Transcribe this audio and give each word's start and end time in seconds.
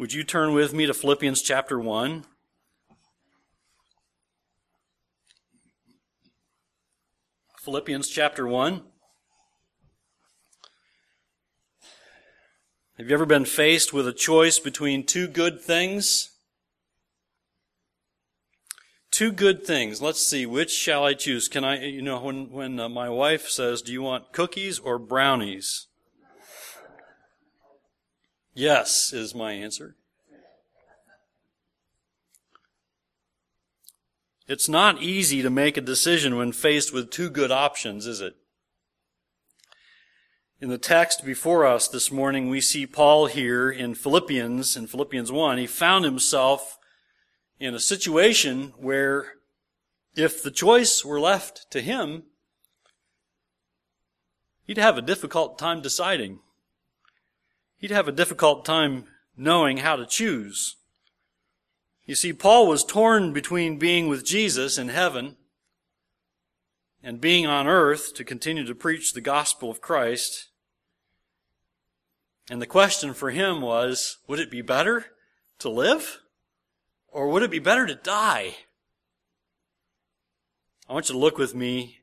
Would 0.00 0.14
you 0.14 0.24
turn 0.24 0.54
with 0.54 0.72
me 0.72 0.86
to 0.86 0.94
Philippians 0.94 1.42
chapter 1.42 1.78
1? 1.78 2.24
Philippians 7.58 8.08
chapter 8.08 8.46
1. 8.46 8.80
Have 12.96 13.08
you 13.10 13.12
ever 13.12 13.26
been 13.26 13.44
faced 13.44 13.92
with 13.92 14.08
a 14.08 14.14
choice 14.14 14.58
between 14.58 15.04
two 15.04 15.28
good 15.28 15.60
things? 15.60 16.30
Two 19.10 19.32
good 19.32 19.66
things. 19.66 20.00
Let's 20.00 20.26
see, 20.26 20.46
which 20.46 20.70
shall 20.70 21.04
I 21.04 21.12
choose? 21.12 21.46
Can 21.46 21.62
I, 21.62 21.84
you 21.84 22.00
know, 22.00 22.18
when, 22.18 22.50
when 22.50 22.80
uh, 22.80 22.88
my 22.88 23.10
wife 23.10 23.50
says, 23.50 23.82
do 23.82 23.92
you 23.92 24.00
want 24.00 24.32
cookies 24.32 24.78
or 24.78 24.98
brownies? 24.98 25.88
Yes, 28.54 29.12
is 29.12 29.34
my 29.34 29.52
answer. 29.52 29.96
It's 34.48 34.68
not 34.68 35.00
easy 35.00 35.42
to 35.42 35.50
make 35.50 35.76
a 35.76 35.80
decision 35.80 36.36
when 36.36 36.50
faced 36.50 36.92
with 36.92 37.10
two 37.10 37.30
good 37.30 37.52
options, 37.52 38.06
is 38.06 38.20
it? 38.20 38.34
In 40.60 40.68
the 40.68 40.76
text 40.76 41.24
before 41.24 41.64
us 41.64 41.86
this 41.86 42.10
morning, 42.10 42.48
we 42.50 42.60
see 42.60 42.84
Paul 42.84 43.26
here 43.26 43.70
in 43.70 43.94
Philippians, 43.94 44.76
in 44.76 44.88
Philippians 44.88 45.30
1. 45.30 45.58
He 45.58 45.66
found 45.68 46.04
himself 46.04 46.78
in 47.60 47.74
a 47.74 47.80
situation 47.80 48.74
where 48.76 49.34
if 50.16 50.42
the 50.42 50.50
choice 50.50 51.04
were 51.04 51.20
left 51.20 51.70
to 51.70 51.80
him, 51.80 52.24
he'd 54.66 54.78
have 54.78 54.98
a 54.98 55.02
difficult 55.02 55.58
time 55.58 55.80
deciding 55.80 56.40
he'd 57.80 57.90
have 57.90 58.06
a 58.06 58.12
difficult 58.12 58.64
time 58.64 59.04
knowing 59.36 59.78
how 59.78 59.96
to 59.96 60.06
choose. 60.06 60.76
You 62.04 62.14
see, 62.14 62.32
Paul 62.32 62.66
was 62.66 62.84
torn 62.84 63.32
between 63.32 63.78
being 63.78 64.08
with 64.08 64.24
Jesus 64.24 64.78
in 64.78 64.88
heaven 64.88 65.36
and 67.02 67.20
being 67.20 67.46
on 67.46 67.66
earth 67.66 68.14
to 68.14 68.24
continue 68.24 68.66
to 68.66 68.74
preach 68.74 69.12
the 69.12 69.20
gospel 69.20 69.70
of 69.70 69.80
Christ. 69.80 70.48
And 72.50 72.60
the 72.60 72.66
question 72.66 73.14
for 73.14 73.30
him 73.30 73.62
was, 73.62 74.18
would 74.26 74.40
it 74.40 74.50
be 74.50 74.62
better 74.62 75.06
to 75.60 75.68
live 75.68 76.20
or 77.08 77.28
would 77.28 77.42
it 77.42 77.50
be 77.50 77.58
better 77.58 77.86
to 77.86 77.94
die? 77.94 78.56
I 80.88 80.92
want 80.92 81.08
you 81.08 81.14
to 81.14 81.18
look 81.18 81.38
with 81.38 81.54
me 81.54 82.00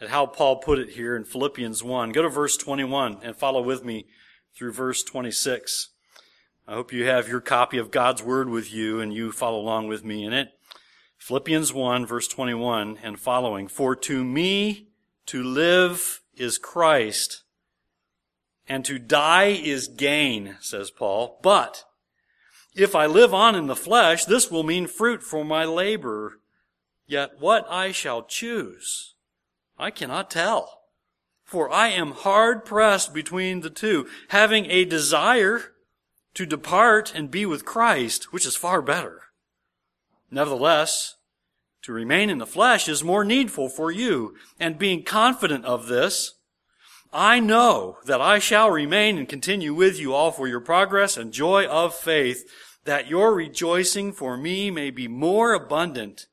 at 0.00 0.08
how 0.08 0.26
Paul 0.26 0.56
put 0.56 0.78
it 0.78 0.90
here 0.90 1.16
in 1.16 1.24
Philippians 1.24 1.82
1. 1.82 2.12
Go 2.12 2.22
to 2.22 2.28
verse 2.28 2.56
21 2.56 3.18
and 3.22 3.36
follow 3.36 3.60
with 3.60 3.84
me 3.84 4.06
through 4.56 4.72
verse 4.72 5.02
26. 5.02 5.88
I 6.66 6.74
hope 6.74 6.92
you 6.92 7.06
have 7.06 7.28
your 7.28 7.40
copy 7.40 7.78
of 7.78 7.90
God's 7.90 8.22
Word 8.22 8.48
with 8.48 8.72
you 8.72 9.00
and 9.00 9.12
you 9.12 9.32
follow 9.32 9.58
along 9.58 9.88
with 9.88 10.04
me 10.04 10.24
in 10.24 10.32
it. 10.32 10.50
Philippians 11.18 11.72
1 11.72 12.06
verse 12.06 12.28
21 12.28 12.98
and 13.02 13.18
following. 13.18 13.68
For 13.68 13.96
to 13.96 14.24
me 14.24 14.88
to 15.26 15.42
live 15.42 16.22
is 16.36 16.58
Christ 16.58 17.42
and 18.68 18.84
to 18.84 18.98
die 18.98 19.48
is 19.48 19.88
gain, 19.88 20.56
says 20.60 20.90
Paul. 20.90 21.38
But 21.42 21.84
if 22.74 22.94
I 22.94 23.06
live 23.06 23.34
on 23.34 23.54
in 23.54 23.66
the 23.66 23.76
flesh, 23.76 24.24
this 24.24 24.50
will 24.50 24.62
mean 24.62 24.86
fruit 24.86 25.22
for 25.22 25.44
my 25.44 25.64
labor. 25.64 26.40
Yet 27.06 27.32
what 27.38 27.66
I 27.68 27.92
shall 27.92 28.22
choose, 28.22 29.14
I 29.76 29.90
cannot 29.90 30.30
tell. 30.30 30.81
For 31.52 31.70
I 31.70 31.88
am 31.88 32.12
hard 32.12 32.64
pressed 32.64 33.12
between 33.12 33.60
the 33.60 33.68
two, 33.68 34.08
having 34.28 34.70
a 34.70 34.86
desire 34.86 35.74
to 36.32 36.46
depart 36.46 37.14
and 37.14 37.30
be 37.30 37.44
with 37.44 37.66
Christ, 37.66 38.32
which 38.32 38.46
is 38.46 38.56
far 38.56 38.80
better. 38.80 39.24
Nevertheless, 40.30 41.16
to 41.82 41.92
remain 41.92 42.30
in 42.30 42.38
the 42.38 42.46
flesh 42.46 42.88
is 42.88 43.04
more 43.04 43.22
needful 43.22 43.68
for 43.68 43.90
you, 43.90 44.34
and 44.58 44.78
being 44.78 45.02
confident 45.02 45.66
of 45.66 45.88
this, 45.88 46.36
I 47.12 47.38
know 47.38 47.98
that 48.06 48.22
I 48.22 48.38
shall 48.38 48.70
remain 48.70 49.18
and 49.18 49.28
continue 49.28 49.74
with 49.74 50.00
you 50.00 50.14
all 50.14 50.30
for 50.30 50.48
your 50.48 50.60
progress 50.60 51.18
and 51.18 51.34
joy 51.34 51.66
of 51.66 51.94
faith, 51.94 52.48
that 52.86 53.10
your 53.10 53.34
rejoicing 53.34 54.14
for 54.14 54.38
me 54.38 54.70
may 54.70 54.88
be 54.88 55.06
more 55.06 55.52
abundant 55.52 56.28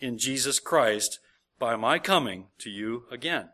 in 0.00 0.18
Jesus 0.18 0.58
Christ 0.58 1.20
by 1.60 1.76
my 1.76 2.00
coming 2.00 2.48
to 2.58 2.70
you 2.70 3.04
again. 3.08 3.50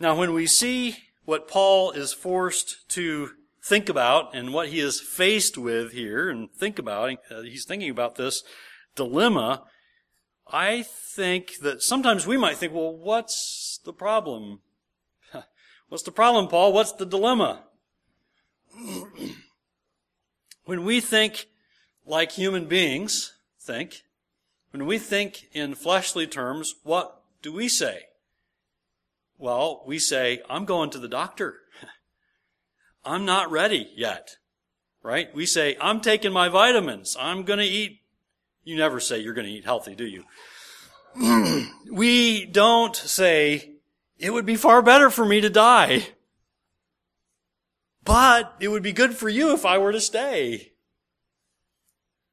Now, 0.00 0.16
when 0.16 0.32
we 0.32 0.46
see 0.46 0.96
what 1.24 1.48
Paul 1.48 1.90
is 1.90 2.12
forced 2.12 2.88
to 2.90 3.30
think 3.64 3.88
about 3.88 4.34
and 4.34 4.52
what 4.52 4.68
he 4.68 4.80
is 4.80 5.00
faced 5.00 5.58
with 5.58 5.92
here 5.92 6.30
and 6.30 6.50
think 6.52 6.78
about, 6.78 7.16
uh, 7.30 7.42
he's 7.42 7.64
thinking 7.64 7.90
about 7.90 8.14
this 8.14 8.42
dilemma, 8.94 9.64
I 10.46 10.82
think 10.82 11.58
that 11.62 11.82
sometimes 11.82 12.26
we 12.26 12.36
might 12.36 12.56
think, 12.56 12.72
well, 12.72 12.96
what's 12.96 13.80
the 13.84 13.92
problem? 13.92 14.60
What's 15.88 16.04
the 16.04 16.12
problem, 16.12 16.48
Paul? 16.48 16.72
What's 16.74 16.92
the 16.92 17.06
dilemma? 17.06 17.64
when 20.64 20.84
we 20.84 21.00
think 21.00 21.46
like 22.04 22.32
human 22.32 22.66
beings 22.66 23.32
think, 23.60 24.02
when 24.70 24.84
we 24.84 24.98
think 24.98 25.48
in 25.52 25.74
fleshly 25.74 26.26
terms, 26.26 26.74
what 26.82 27.22
do 27.40 27.52
we 27.52 27.68
say? 27.68 28.02
Well, 29.38 29.84
we 29.86 30.00
say, 30.00 30.42
I'm 30.50 30.64
going 30.64 30.90
to 30.90 30.98
the 30.98 31.08
doctor. 31.08 31.60
I'm 33.04 33.24
not 33.24 33.50
ready 33.50 33.88
yet. 33.96 34.36
Right? 35.02 35.32
We 35.32 35.46
say, 35.46 35.76
I'm 35.80 36.00
taking 36.00 36.32
my 36.32 36.48
vitamins. 36.48 37.16
I'm 37.18 37.44
going 37.44 37.60
to 37.60 37.64
eat. 37.64 38.00
You 38.64 38.76
never 38.76 38.98
say 38.98 39.20
you're 39.20 39.34
going 39.34 39.46
to 39.46 39.52
eat 39.52 39.64
healthy, 39.64 39.94
do 39.94 40.04
you? 40.04 40.24
we 41.92 42.44
don't 42.44 42.96
say, 42.96 43.76
it 44.18 44.32
would 44.32 44.44
be 44.44 44.56
far 44.56 44.82
better 44.82 45.08
for 45.08 45.24
me 45.24 45.40
to 45.40 45.48
die. 45.48 46.08
But 48.04 48.56
it 48.58 48.68
would 48.68 48.82
be 48.82 48.92
good 48.92 49.14
for 49.14 49.28
you 49.28 49.54
if 49.54 49.64
I 49.64 49.78
were 49.78 49.92
to 49.92 50.00
stay. 50.00 50.72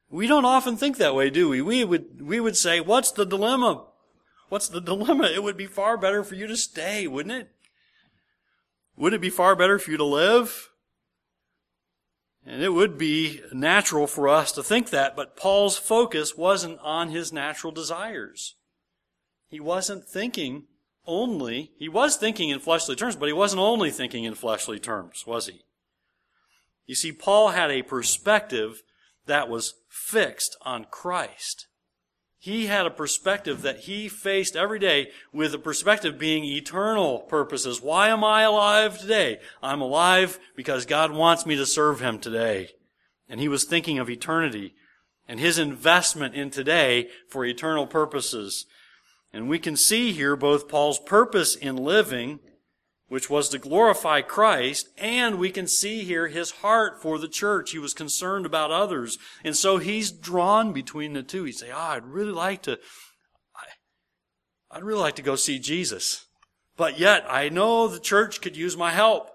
We 0.09 0.27
don't 0.27 0.45
often 0.45 0.77
think 0.77 0.97
that 0.97 1.15
way, 1.15 1.29
do 1.29 1.49
we? 1.49 1.61
We 1.61 1.83
would, 1.83 2.21
we 2.21 2.39
would 2.39 2.57
say, 2.57 2.79
what's 2.79 3.11
the 3.11 3.25
dilemma? 3.25 3.85
What's 4.49 4.67
the 4.67 4.81
dilemma? 4.81 5.25
It 5.25 5.43
would 5.43 5.57
be 5.57 5.65
far 5.65 5.97
better 5.97 6.23
for 6.23 6.35
you 6.35 6.47
to 6.47 6.57
stay, 6.57 7.07
wouldn't 7.07 7.35
it? 7.35 7.49
Would 8.95 9.13
it 9.13 9.21
be 9.21 9.29
far 9.29 9.55
better 9.55 9.79
for 9.79 9.91
you 9.91 9.97
to 9.97 10.05
live? 10.05 10.69
And 12.45 12.61
it 12.61 12.73
would 12.73 12.97
be 12.97 13.41
natural 13.51 14.05
for 14.05 14.29
us 14.29 14.51
to 14.51 14.63
think 14.63 14.91
that, 14.91 15.15
but 15.15 15.35
Paul's 15.35 15.77
focus 15.77 16.37
wasn't 16.37 16.79
on 16.79 17.09
his 17.09 17.33
natural 17.33 17.73
desires. 17.73 18.55
He 19.47 19.59
wasn't 19.59 20.05
thinking 20.05 20.65
only, 21.07 21.71
he 21.77 21.89
was 21.89 22.15
thinking 22.15 22.49
in 22.49 22.59
fleshly 22.59 22.95
terms, 22.95 23.15
but 23.15 23.27
he 23.27 23.33
wasn't 23.33 23.61
only 23.61 23.89
thinking 23.89 24.23
in 24.23 24.35
fleshly 24.35 24.79
terms, 24.79 25.25
was 25.25 25.47
he? 25.47 25.61
You 26.85 26.95
see, 26.95 27.11
Paul 27.11 27.49
had 27.49 27.71
a 27.71 27.81
perspective 27.81 28.83
that 29.25 29.49
was 29.49 29.73
fixed 29.89 30.55
on 30.61 30.85
Christ. 30.85 31.67
He 32.45 32.67
had 32.67 32.85
a 32.85 32.91
perspective 32.91 33.63
that 33.63 33.79
he 33.79 34.07
faced 34.07 34.55
every 34.55 34.77
day 34.77 35.09
with 35.33 35.53
the 35.53 35.57
perspective 35.57 36.19
being 36.19 36.43
eternal 36.45 37.21
purposes. 37.21 37.81
Why 37.81 38.09
am 38.09 38.23
I 38.23 38.43
alive 38.43 38.99
today? 38.99 39.39
I'm 39.63 39.81
alive 39.81 40.37
because 40.55 40.85
God 40.85 41.11
wants 41.11 41.47
me 41.47 41.55
to 41.55 41.65
serve 41.65 42.01
Him 42.01 42.19
today. 42.19 42.69
And 43.27 43.39
he 43.39 43.47
was 43.47 43.63
thinking 43.63 43.97
of 43.97 44.11
eternity 44.11 44.75
and 45.27 45.39
his 45.39 45.57
investment 45.57 46.35
in 46.35 46.51
today 46.51 47.09
for 47.27 47.43
eternal 47.45 47.87
purposes. 47.87 48.67
And 49.33 49.49
we 49.49 49.57
can 49.57 49.75
see 49.75 50.11
here 50.11 50.35
both 50.35 50.69
Paul's 50.69 50.99
purpose 50.99 51.55
in 51.55 51.75
living 51.75 52.41
which 53.07 53.29
was 53.29 53.49
to 53.49 53.59
glorify 53.59 54.21
Christ, 54.21 54.89
and 54.97 55.37
we 55.37 55.51
can 55.51 55.67
see 55.67 56.03
here 56.03 56.27
his 56.27 56.51
heart 56.51 57.01
for 57.01 57.19
the 57.19 57.27
church. 57.27 57.71
He 57.71 57.79
was 57.79 57.93
concerned 57.93 58.45
about 58.45 58.71
others. 58.71 59.17
And 59.43 59.55
so 59.55 59.77
he's 59.77 60.11
drawn 60.11 60.73
between 60.73 61.13
the 61.13 61.21
two. 61.21 61.43
He'd 61.43 61.53
say, 61.53 61.71
oh, 61.71 61.77
I'd 61.77 62.05
really 62.05 62.31
like 62.31 62.63
to, 62.63 62.79
I'd 64.71 64.83
really 64.83 65.01
like 65.01 65.15
to 65.15 65.21
go 65.21 65.35
see 65.35 65.59
Jesus. 65.59 66.25
But 66.77 66.99
yet, 66.99 67.25
I 67.29 67.49
know 67.49 67.87
the 67.87 67.99
church 67.99 68.41
could 68.41 68.57
use 68.57 68.75
my 68.75 68.91
help. 68.91 69.29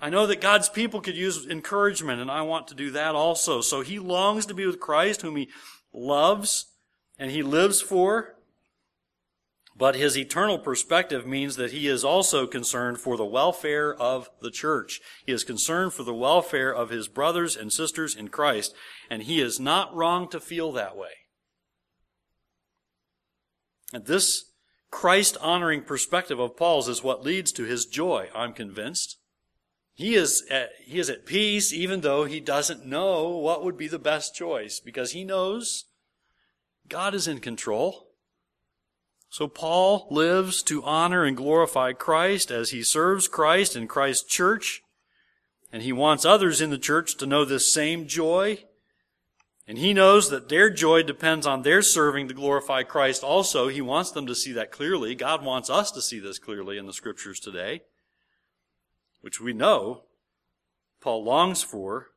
I 0.00 0.10
know 0.10 0.26
that 0.26 0.40
God's 0.40 0.68
people 0.68 1.00
could 1.00 1.16
use 1.16 1.46
encouragement, 1.46 2.20
and 2.20 2.30
I 2.30 2.42
want 2.42 2.68
to 2.68 2.74
do 2.74 2.90
that 2.92 3.16
also. 3.16 3.60
So 3.62 3.80
he 3.80 3.98
longs 3.98 4.46
to 4.46 4.54
be 4.54 4.66
with 4.66 4.78
Christ, 4.78 5.22
whom 5.22 5.34
he 5.36 5.48
loves 5.92 6.66
and 7.18 7.32
he 7.32 7.42
lives 7.42 7.80
for. 7.80 8.36
But 9.78 9.94
his 9.94 10.18
eternal 10.18 10.58
perspective 10.58 11.24
means 11.24 11.54
that 11.54 11.70
he 11.70 11.86
is 11.86 12.04
also 12.04 12.48
concerned 12.48 12.98
for 12.98 13.16
the 13.16 13.24
welfare 13.24 13.94
of 13.94 14.28
the 14.42 14.50
church. 14.50 15.00
He 15.24 15.30
is 15.30 15.44
concerned 15.44 15.92
for 15.92 16.02
the 16.02 16.12
welfare 16.12 16.74
of 16.74 16.90
his 16.90 17.06
brothers 17.06 17.56
and 17.56 17.72
sisters 17.72 18.16
in 18.16 18.26
Christ, 18.28 18.74
and 19.08 19.22
he 19.22 19.40
is 19.40 19.60
not 19.60 19.94
wrong 19.94 20.28
to 20.30 20.40
feel 20.40 20.72
that 20.72 20.96
way. 20.96 21.10
And 23.92 24.06
this 24.06 24.50
Christ 24.90 25.36
honoring 25.40 25.82
perspective 25.82 26.40
of 26.40 26.56
Paul's 26.56 26.88
is 26.88 27.04
what 27.04 27.24
leads 27.24 27.52
to 27.52 27.62
his 27.62 27.86
joy, 27.86 28.30
I'm 28.34 28.54
convinced. 28.54 29.16
He 29.94 30.16
is, 30.16 30.44
at, 30.50 30.70
he 30.84 30.98
is 30.98 31.08
at 31.08 31.24
peace 31.24 31.72
even 31.72 32.00
though 32.00 32.24
he 32.24 32.40
doesn't 32.40 32.84
know 32.84 33.28
what 33.28 33.64
would 33.64 33.76
be 33.76 33.88
the 33.88 33.98
best 33.98 34.34
choice 34.34 34.80
because 34.80 35.12
he 35.12 35.24
knows 35.24 35.84
God 36.88 37.14
is 37.14 37.28
in 37.28 37.38
control. 37.38 38.07
So 39.30 39.46
Paul 39.46 40.06
lives 40.10 40.62
to 40.64 40.82
honor 40.84 41.24
and 41.24 41.36
glorify 41.36 41.92
Christ 41.92 42.50
as 42.50 42.70
he 42.70 42.82
serves 42.82 43.28
Christ 43.28 43.76
in 43.76 43.86
Christ's 43.86 44.28
church. 44.28 44.82
And 45.72 45.82
he 45.82 45.92
wants 45.92 46.24
others 46.24 46.60
in 46.60 46.70
the 46.70 46.78
church 46.78 47.16
to 47.18 47.26
know 47.26 47.44
this 47.44 47.72
same 47.72 48.06
joy. 48.06 48.64
And 49.66 49.76
he 49.76 49.92
knows 49.92 50.30
that 50.30 50.48
their 50.48 50.70
joy 50.70 51.02
depends 51.02 51.46
on 51.46 51.60
their 51.60 51.82
serving 51.82 52.28
to 52.28 52.34
glorify 52.34 52.84
Christ 52.84 53.22
also. 53.22 53.68
He 53.68 53.82
wants 53.82 54.10
them 54.10 54.26
to 54.26 54.34
see 54.34 54.52
that 54.52 54.72
clearly. 54.72 55.14
God 55.14 55.44
wants 55.44 55.68
us 55.68 55.90
to 55.92 56.00
see 56.00 56.18
this 56.18 56.38
clearly 56.38 56.78
in 56.78 56.86
the 56.86 56.94
scriptures 56.94 57.38
today 57.38 57.82
which 59.20 59.40
we 59.40 59.52
know 59.52 60.02
Paul 61.00 61.24
longs 61.24 61.62
for. 61.62 62.08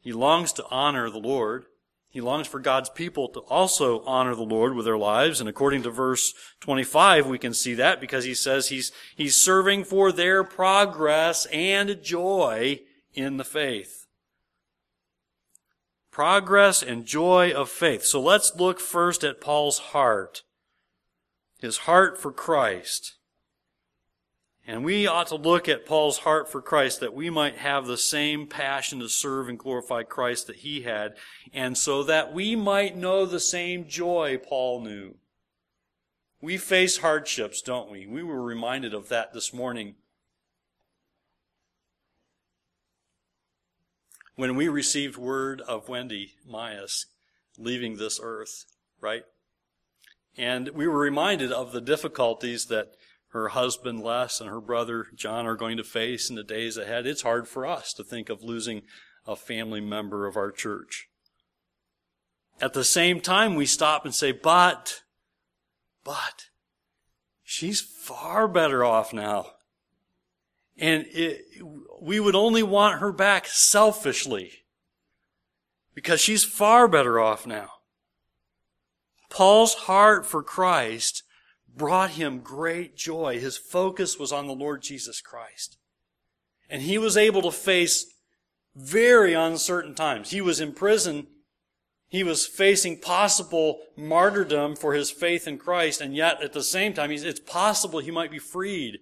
He 0.00 0.12
longs 0.12 0.52
to 0.54 0.66
honor 0.70 1.10
the 1.10 1.18
Lord. 1.18 1.66
He 2.12 2.20
longs 2.20 2.46
for 2.46 2.60
God's 2.60 2.90
people 2.90 3.28
to 3.30 3.40
also 3.40 4.04
honor 4.04 4.34
the 4.34 4.42
Lord 4.42 4.74
with 4.74 4.84
their 4.84 4.98
lives. 4.98 5.40
And 5.40 5.48
according 5.48 5.82
to 5.84 5.90
verse 5.90 6.34
25, 6.60 7.26
we 7.26 7.38
can 7.38 7.54
see 7.54 7.72
that 7.72 8.02
because 8.02 8.24
he 8.24 8.34
says 8.34 8.68
he's, 8.68 8.92
he's 9.16 9.34
serving 9.34 9.84
for 9.84 10.12
their 10.12 10.44
progress 10.44 11.46
and 11.46 12.02
joy 12.02 12.80
in 13.14 13.38
the 13.38 13.44
faith. 13.44 14.06
Progress 16.10 16.82
and 16.82 17.06
joy 17.06 17.50
of 17.50 17.70
faith. 17.70 18.04
So 18.04 18.20
let's 18.20 18.54
look 18.56 18.78
first 18.78 19.24
at 19.24 19.40
Paul's 19.40 19.78
heart. 19.78 20.42
His 21.60 21.78
heart 21.78 22.20
for 22.20 22.30
Christ. 22.30 23.14
And 24.64 24.84
we 24.84 25.08
ought 25.08 25.26
to 25.28 25.34
look 25.34 25.68
at 25.68 25.86
Paul's 25.86 26.18
heart 26.18 26.50
for 26.50 26.62
Christ 26.62 27.00
that 27.00 27.14
we 27.14 27.30
might 27.30 27.56
have 27.56 27.86
the 27.86 27.98
same 27.98 28.46
passion 28.46 29.00
to 29.00 29.08
serve 29.08 29.48
and 29.48 29.58
glorify 29.58 30.04
Christ 30.04 30.46
that 30.46 30.56
he 30.56 30.82
had, 30.82 31.16
and 31.52 31.76
so 31.76 32.04
that 32.04 32.32
we 32.32 32.54
might 32.54 32.96
know 32.96 33.26
the 33.26 33.40
same 33.40 33.88
joy 33.88 34.38
Paul 34.38 34.82
knew. 34.82 35.16
We 36.40 36.58
face 36.58 36.98
hardships, 36.98 37.60
don't 37.60 37.90
we? 37.90 38.06
We 38.06 38.22
were 38.22 38.42
reminded 38.42 38.94
of 38.94 39.08
that 39.08 39.32
this 39.32 39.52
morning. 39.52 39.96
When 44.36 44.54
we 44.56 44.68
received 44.68 45.16
word 45.16 45.60
of 45.60 45.88
Wendy 45.88 46.34
Myas 46.48 47.06
leaving 47.58 47.96
this 47.96 48.18
earth, 48.22 48.64
right? 49.00 49.24
And 50.36 50.68
we 50.70 50.86
were 50.86 50.98
reminded 50.98 51.52
of 51.52 51.72
the 51.72 51.80
difficulties 51.80 52.66
that 52.66 52.94
her 53.32 53.48
husband 53.48 54.00
Les 54.00 54.40
and 54.40 54.50
her 54.50 54.60
brother 54.60 55.06
John 55.14 55.46
are 55.46 55.56
going 55.56 55.78
to 55.78 55.84
face 55.84 56.28
in 56.28 56.36
the 56.36 56.44
days 56.44 56.76
ahead. 56.76 57.06
It's 57.06 57.22
hard 57.22 57.48
for 57.48 57.66
us 57.66 57.94
to 57.94 58.04
think 58.04 58.28
of 58.28 58.42
losing 58.42 58.82
a 59.26 59.36
family 59.36 59.80
member 59.80 60.26
of 60.26 60.36
our 60.36 60.50
church. 60.50 61.08
At 62.60 62.74
the 62.74 62.84
same 62.84 63.20
time, 63.20 63.54
we 63.54 63.64
stop 63.64 64.04
and 64.04 64.14
say, 64.14 64.32
but, 64.32 65.02
but, 66.04 66.48
she's 67.42 67.80
far 67.80 68.46
better 68.46 68.84
off 68.84 69.14
now. 69.14 69.52
And 70.76 71.06
it, 71.08 71.44
we 72.00 72.20
would 72.20 72.34
only 72.34 72.62
want 72.62 73.00
her 73.00 73.12
back 73.12 73.46
selfishly 73.46 74.52
because 75.94 76.20
she's 76.20 76.44
far 76.44 76.86
better 76.86 77.18
off 77.18 77.46
now. 77.46 77.70
Paul's 79.30 79.74
heart 79.74 80.26
for 80.26 80.42
Christ 80.42 81.22
brought 81.76 82.12
him 82.12 82.40
great 82.40 82.96
joy. 82.96 83.40
His 83.40 83.56
focus 83.56 84.18
was 84.18 84.32
on 84.32 84.46
the 84.46 84.54
Lord 84.54 84.82
Jesus 84.82 85.20
Christ. 85.20 85.78
And 86.68 86.82
he 86.82 86.98
was 86.98 87.16
able 87.16 87.42
to 87.42 87.50
face 87.50 88.06
very 88.74 89.34
uncertain 89.34 89.94
times. 89.94 90.30
He 90.30 90.40
was 90.40 90.60
in 90.60 90.72
prison. 90.72 91.26
He 92.08 92.22
was 92.22 92.46
facing 92.46 93.00
possible 93.00 93.80
martyrdom 93.96 94.76
for 94.76 94.94
his 94.94 95.10
faith 95.10 95.48
in 95.48 95.58
Christ, 95.58 96.00
and 96.00 96.14
yet 96.14 96.42
at 96.42 96.52
the 96.52 96.62
same 96.62 96.92
time, 96.92 97.10
it's 97.10 97.40
possible 97.40 98.00
he 98.00 98.10
might 98.10 98.30
be 98.30 98.38
freed. 98.38 98.98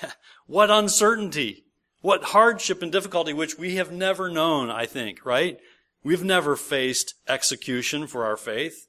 what 0.46 0.70
uncertainty! 0.70 1.64
What 2.00 2.24
hardship 2.24 2.80
and 2.80 2.92
difficulty 2.92 3.32
which 3.32 3.58
we 3.58 3.74
have 3.74 3.90
never 3.90 4.30
known, 4.30 4.70
I 4.70 4.86
think, 4.86 5.26
right? 5.26 5.58
We've 6.04 6.22
never 6.22 6.54
faced 6.54 7.14
execution 7.26 8.06
for 8.06 8.24
our 8.24 8.36
faith. 8.36 8.86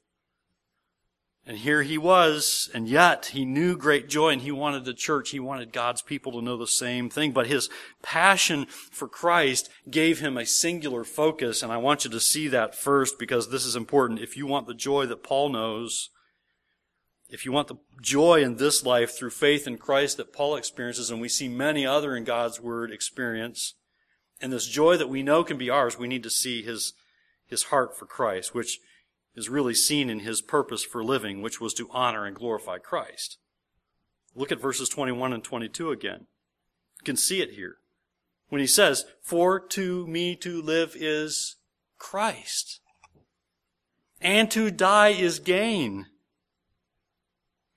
And 1.50 1.58
here 1.58 1.82
he 1.82 1.98
was, 1.98 2.70
and 2.74 2.88
yet 2.88 3.26
he 3.32 3.44
knew 3.44 3.76
great 3.76 4.08
joy 4.08 4.28
and 4.28 4.42
he 4.42 4.52
wanted 4.52 4.84
the 4.84 4.94
church, 4.94 5.30
he 5.30 5.40
wanted 5.40 5.72
God's 5.72 6.00
people 6.00 6.30
to 6.30 6.40
know 6.40 6.56
the 6.56 6.64
same 6.68 7.10
thing. 7.10 7.32
But 7.32 7.48
his 7.48 7.68
passion 8.04 8.66
for 8.66 9.08
Christ 9.08 9.68
gave 9.90 10.20
him 10.20 10.36
a 10.36 10.46
singular 10.46 11.02
focus, 11.02 11.64
and 11.64 11.72
I 11.72 11.76
want 11.78 12.04
you 12.04 12.10
to 12.12 12.20
see 12.20 12.46
that 12.46 12.76
first 12.76 13.18
because 13.18 13.50
this 13.50 13.66
is 13.66 13.74
important. 13.74 14.20
If 14.20 14.36
you 14.36 14.46
want 14.46 14.68
the 14.68 14.74
joy 14.74 15.06
that 15.06 15.24
Paul 15.24 15.48
knows, 15.48 16.10
if 17.28 17.44
you 17.44 17.50
want 17.50 17.66
the 17.66 17.80
joy 18.00 18.44
in 18.44 18.58
this 18.58 18.86
life 18.86 19.18
through 19.18 19.30
faith 19.30 19.66
in 19.66 19.76
Christ 19.76 20.18
that 20.18 20.32
Paul 20.32 20.54
experiences, 20.54 21.10
and 21.10 21.20
we 21.20 21.28
see 21.28 21.48
many 21.48 21.84
other 21.84 22.14
in 22.14 22.22
God's 22.22 22.60
Word 22.60 22.92
experience, 22.92 23.74
and 24.40 24.52
this 24.52 24.68
joy 24.68 24.96
that 24.98 25.08
we 25.08 25.24
know 25.24 25.42
can 25.42 25.58
be 25.58 25.68
ours, 25.68 25.98
we 25.98 26.06
need 26.06 26.22
to 26.22 26.30
see 26.30 26.62
his, 26.62 26.92
his 27.48 27.64
heart 27.64 27.98
for 27.98 28.06
Christ, 28.06 28.54
which 28.54 28.78
is 29.34 29.48
really 29.48 29.74
seen 29.74 30.10
in 30.10 30.20
his 30.20 30.42
purpose 30.42 30.82
for 30.82 31.04
living, 31.04 31.42
which 31.42 31.60
was 31.60 31.74
to 31.74 31.88
honor 31.90 32.26
and 32.26 32.36
glorify 32.36 32.78
Christ. 32.78 33.38
Look 34.34 34.52
at 34.52 34.60
verses 34.60 34.88
21 34.88 35.32
and 35.32 35.42
22 35.44 35.90
again. 35.90 36.26
You 37.00 37.04
can 37.04 37.16
see 37.16 37.40
it 37.40 37.52
here. 37.52 37.76
When 38.48 38.60
he 38.60 38.66
says, 38.66 39.04
For 39.22 39.60
to 39.60 40.06
me 40.06 40.36
to 40.36 40.60
live 40.60 40.96
is 40.96 41.56
Christ, 41.98 42.80
and 44.20 44.50
to 44.50 44.70
die 44.70 45.10
is 45.10 45.38
gain. 45.38 46.06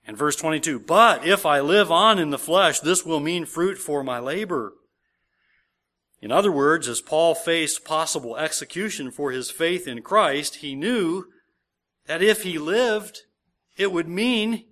And 0.06 0.18
verse 0.18 0.36
22, 0.36 0.80
But 0.80 1.26
if 1.26 1.46
I 1.46 1.60
live 1.60 1.90
on 1.90 2.18
in 2.18 2.30
the 2.30 2.38
flesh, 2.38 2.80
this 2.80 3.06
will 3.06 3.20
mean 3.20 3.46
fruit 3.46 3.78
for 3.78 4.04
my 4.04 4.18
labor. 4.18 4.74
In 6.20 6.32
other 6.32 6.52
words, 6.52 6.88
as 6.88 7.00
Paul 7.00 7.34
faced 7.34 7.84
possible 7.84 8.36
execution 8.36 9.10
for 9.10 9.30
his 9.30 9.50
faith 9.50 9.86
in 9.86 10.02
Christ, 10.02 10.56
he 10.56 10.74
knew 10.74 11.26
that 12.06 12.22
if 12.22 12.42
he 12.42 12.58
lived, 12.58 13.22
it 13.76 13.92
would 13.92 14.08
mean 14.08 14.64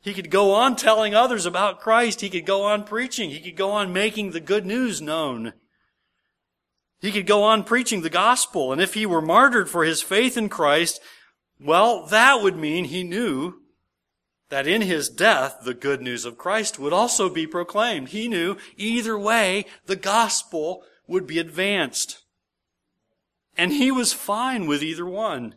he 0.00 0.14
could 0.14 0.30
go 0.30 0.52
on 0.52 0.76
telling 0.76 1.14
others 1.14 1.46
about 1.46 1.80
Christ. 1.80 2.20
He 2.20 2.30
could 2.30 2.46
go 2.46 2.62
on 2.62 2.84
preaching. 2.84 3.30
He 3.30 3.40
could 3.40 3.56
go 3.56 3.72
on 3.72 3.92
making 3.92 4.30
the 4.30 4.40
good 4.40 4.64
news 4.64 5.02
known. 5.02 5.52
He 7.00 7.12
could 7.12 7.26
go 7.26 7.42
on 7.42 7.64
preaching 7.64 8.02
the 8.02 8.10
gospel. 8.10 8.72
And 8.72 8.80
if 8.80 8.94
he 8.94 9.04
were 9.04 9.20
martyred 9.20 9.68
for 9.68 9.84
his 9.84 10.02
faith 10.02 10.36
in 10.36 10.48
Christ, 10.48 11.00
well, 11.60 12.06
that 12.06 12.42
would 12.42 12.56
mean 12.56 12.84
he 12.84 13.02
knew 13.02 13.62
that 14.48 14.66
in 14.66 14.82
his 14.82 15.08
death, 15.08 15.58
the 15.64 15.74
good 15.74 16.00
news 16.00 16.24
of 16.24 16.38
Christ 16.38 16.78
would 16.78 16.92
also 16.92 17.28
be 17.28 17.46
proclaimed. 17.46 18.10
He 18.10 18.28
knew 18.28 18.56
either 18.76 19.18
way, 19.18 19.66
the 19.86 19.96
gospel 19.96 20.84
would 21.08 21.26
be 21.26 21.38
advanced. 21.38 22.22
And 23.56 23.72
he 23.72 23.90
was 23.90 24.12
fine 24.12 24.66
with 24.66 24.82
either 24.82 25.06
one. 25.06 25.56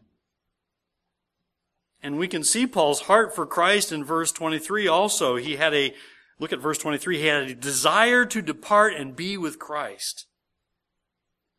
And 2.01 2.17
we 2.17 2.27
can 2.27 2.43
see 2.43 2.65
Paul's 2.65 3.01
heart 3.01 3.35
for 3.35 3.45
Christ 3.45 3.91
in 3.91 4.03
verse 4.03 4.31
23 4.31 4.87
also. 4.87 5.35
He 5.35 5.57
had 5.57 5.73
a, 5.73 5.93
look 6.39 6.53
at 6.53 6.59
verse 6.59 6.77
23, 6.77 7.17
he 7.17 7.25
had 7.25 7.43
a 7.43 7.55
desire 7.55 8.25
to 8.25 8.41
depart 8.41 8.93
and 8.93 9.15
be 9.15 9.37
with 9.37 9.59
Christ. 9.59 10.25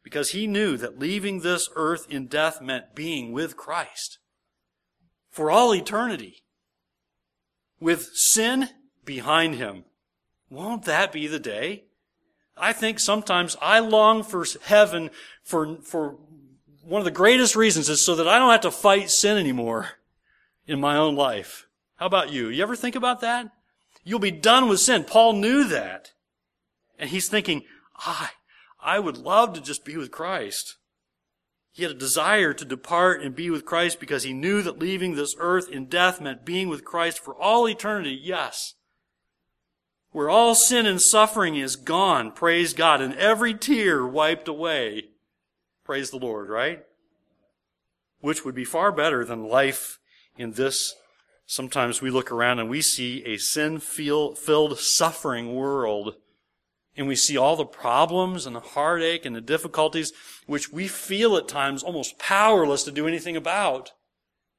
Because 0.02 0.30
he 0.30 0.47
knew 0.47 0.78
that 0.78 0.99
leaving 0.99 1.40
this 1.40 1.68
earth 1.76 2.06
in 2.09 2.26
death 2.26 2.62
meant 2.62 2.94
being 2.94 3.32
with 3.32 3.56
Christ. 3.56 4.18
For 5.28 5.50
all 5.50 5.75
eternity. 5.75 6.42
With 7.78 8.14
sin 8.14 8.70
behind 9.04 9.56
him. 9.56 9.85
Won't 10.49 10.85
that 10.85 11.12
be 11.12 11.26
the 11.26 11.38
day? 11.38 11.85
I 12.56 12.73
think 12.73 12.99
sometimes 12.99 13.56
I 13.61 13.78
long 13.80 14.23
for 14.23 14.44
heaven 14.62 15.11
for, 15.42 15.76
for 15.82 16.16
one 16.82 17.00
of 17.00 17.04
the 17.04 17.11
greatest 17.11 17.56
reasons 17.56 17.88
is 17.88 18.04
so 18.04 18.16
that 18.16 18.28
I 18.28 18.38
don't 18.38 18.50
have 18.50 18.61
to 18.62 18.70
fight 18.70 19.11
sin 19.11 19.37
anymore 19.37 20.00
in 20.71 20.81
my 20.81 20.97
own 20.97 21.17
life. 21.17 21.67
How 21.97 22.07
about 22.07 22.31
you? 22.31 22.49
You 22.49 22.62
ever 22.62 22.77
think 22.77 22.95
about 22.95 23.21
that? 23.21 23.50
You'll 24.05 24.21
be 24.21 24.31
done 24.31 24.69
with 24.69 24.81
sin. 24.81 25.05
Paul 25.05 25.35
knew 25.35 25.65
that. 25.65 26.12
And 26.99 27.11
he's 27.11 27.29
thinking, 27.29 27.65
I, 27.97 28.31
I 28.81 28.99
would 29.00 29.19
love 29.19 29.53
to 29.55 29.61
just 29.61 29.85
be 29.85 29.97
with 29.97 30.11
Christ. 30.11 30.77
He 31.73 31.83
had 31.83 31.93
a 31.93 31.99
desire 31.99 32.53
to 32.55 32.65
depart 32.65 33.23
and 33.23 33.35
be 33.35 33.50
with 33.50 33.65
Christ 33.65 34.00
because 34.00 34.23
he 34.23 34.33
knew 34.33 34.62
that 34.62 34.79
leaving 34.79 35.15
this 35.15 35.35
earth 35.39 35.69
in 35.69 35.87
death 35.87 36.21
meant 36.21 36.47
being 36.47 36.69
with 36.69 36.85
Christ 36.85 37.19
for 37.19 37.35
all 37.35 37.69
eternity. 37.69 38.19
Yes. 38.23 38.75
Where 40.12 40.31
all 40.31 40.55
sin 40.55 40.87
and 40.87 41.00
suffering 41.00 41.57
is 41.57 41.77
gone, 41.77 42.33
praise 42.33 42.75
God, 42.75 43.00
and 43.00 43.15
every 43.15 43.55
tear 43.55 44.07
wiped 44.07 44.49
away. 44.49 45.11
Praise 45.85 46.11
the 46.11 46.19
Lord, 46.19 46.49
right? 46.49 46.85
Which 48.21 48.45
would 48.45 48.55
be 48.55 48.65
far 48.65 48.93
better 48.93 49.25
than 49.25 49.49
life 49.49 50.00
in 50.40 50.52
this, 50.52 50.94
sometimes 51.44 52.00
we 52.00 52.11
look 52.11 52.32
around 52.32 52.59
and 52.59 52.70
we 52.70 52.80
see 52.80 53.23
a 53.26 53.37
sin 53.37 53.78
filled, 53.78 54.78
suffering 54.78 55.54
world 55.54 56.14
and 56.97 57.06
we 57.06 57.14
see 57.14 57.37
all 57.37 57.56
the 57.56 57.64
problems 57.64 58.47
and 58.47 58.56
the 58.56 58.61
heartache 58.61 59.25
and 59.25 59.37
the 59.37 59.40
difficulties 59.40 60.12
which 60.47 60.73
we 60.73 60.88
feel 60.88 61.37
at 61.37 61.47
times 61.47 61.82
almost 61.82 62.18
powerless 62.18 62.82
to 62.85 62.90
do 62.90 63.06
anything 63.06 63.37
about. 63.37 63.92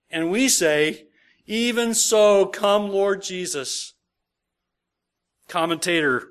And 0.09 0.31
we 0.31 0.47
say, 0.47 1.07
even 1.45 1.93
so, 1.93 2.45
come 2.45 2.89
Lord 2.89 3.21
Jesus. 3.21 3.93
Commentator 5.47 6.27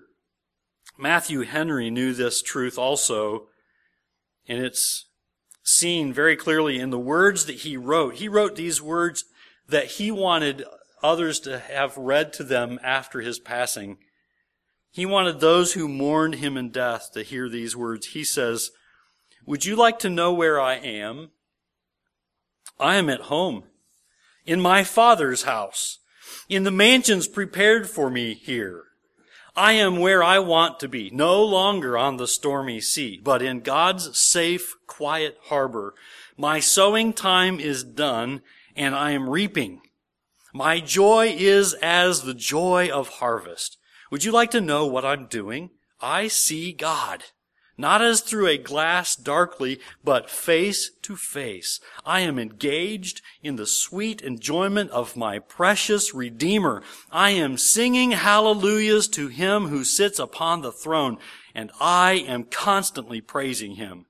Matthew 0.96 1.42
Henry 1.42 1.90
knew 1.90 2.14
this 2.14 2.42
truth 2.42 2.78
also, 2.78 3.48
and 4.46 4.62
it's 4.62 5.06
seen 5.62 6.12
very 6.12 6.36
clearly 6.36 6.78
in 6.78 6.90
the 6.90 6.98
words 6.98 7.46
that 7.46 7.56
he 7.56 7.76
wrote. 7.76 8.16
He 8.16 8.28
wrote 8.28 8.56
these 8.56 8.82
words 8.82 9.24
that 9.70 9.86
he 9.86 10.10
wanted 10.10 10.64
others 11.02 11.40
to 11.40 11.58
have 11.58 11.96
read 11.96 12.32
to 12.34 12.44
them 12.44 12.78
after 12.82 13.20
his 13.20 13.38
passing. 13.38 13.98
He 14.90 15.06
wanted 15.06 15.40
those 15.40 15.72
who 15.72 15.88
mourned 15.88 16.36
him 16.36 16.56
in 16.56 16.70
death 16.70 17.10
to 17.14 17.22
hear 17.22 17.48
these 17.48 17.76
words. 17.76 18.08
He 18.08 18.24
says, 18.24 18.70
Would 19.46 19.64
you 19.64 19.76
like 19.76 19.98
to 20.00 20.10
know 20.10 20.32
where 20.32 20.60
I 20.60 20.74
am? 20.74 21.30
I 22.78 22.96
am 22.96 23.08
at 23.08 23.22
home, 23.22 23.64
in 24.44 24.60
my 24.60 24.84
Father's 24.84 25.42
house, 25.42 25.98
in 26.48 26.64
the 26.64 26.70
mansions 26.70 27.28
prepared 27.28 27.88
for 27.88 28.10
me 28.10 28.34
here. 28.34 28.84
I 29.56 29.72
am 29.72 29.98
where 29.98 30.22
I 30.22 30.38
want 30.38 30.80
to 30.80 30.88
be, 30.88 31.10
no 31.10 31.42
longer 31.42 31.98
on 31.98 32.16
the 32.16 32.28
stormy 32.28 32.80
sea, 32.80 33.20
but 33.22 33.42
in 33.42 33.60
God's 33.60 34.16
safe, 34.18 34.74
quiet 34.86 35.36
harbor. 35.44 35.94
My 36.36 36.60
sowing 36.60 37.12
time 37.12 37.60
is 37.60 37.84
done, 37.84 38.42
and 38.76 38.94
I 38.94 39.12
am 39.12 39.28
reaping. 39.28 39.80
My 40.52 40.80
joy 40.80 41.34
is 41.36 41.74
as 41.74 42.22
the 42.22 42.34
joy 42.34 42.90
of 42.92 43.08
harvest. 43.08 43.78
Would 44.10 44.24
you 44.24 44.32
like 44.32 44.50
to 44.52 44.60
know 44.60 44.86
what 44.86 45.04
I'm 45.04 45.26
doing? 45.26 45.70
I 46.00 46.28
see 46.28 46.72
God. 46.72 47.24
Not 47.80 48.02
as 48.02 48.20
through 48.20 48.48
a 48.48 48.58
glass 48.58 49.16
darkly, 49.16 49.80
but 50.04 50.28
face 50.28 50.90
to 51.00 51.16
face. 51.16 51.80
I 52.04 52.20
am 52.20 52.38
engaged 52.38 53.22
in 53.42 53.56
the 53.56 53.66
sweet 53.66 54.20
enjoyment 54.20 54.90
of 54.90 55.16
my 55.16 55.38
precious 55.38 56.12
Redeemer. 56.12 56.82
I 57.10 57.30
am 57.30 57.56
singing 57.56 58.10
hallelujahs 58.10 59.08
to 59.08 59.28
Him 59.28 59.68
who 59.68 59.84
sits 59.84 60.18
upon 60.18 60.60
the 60.60 60.72
throne, 60.72 61.16
and 61.54 61.70
I 61.80 62.22
am 62.28 62.44
constantly 62.44 63.22
praising 63.22 63.76
Him. 63.76 64.04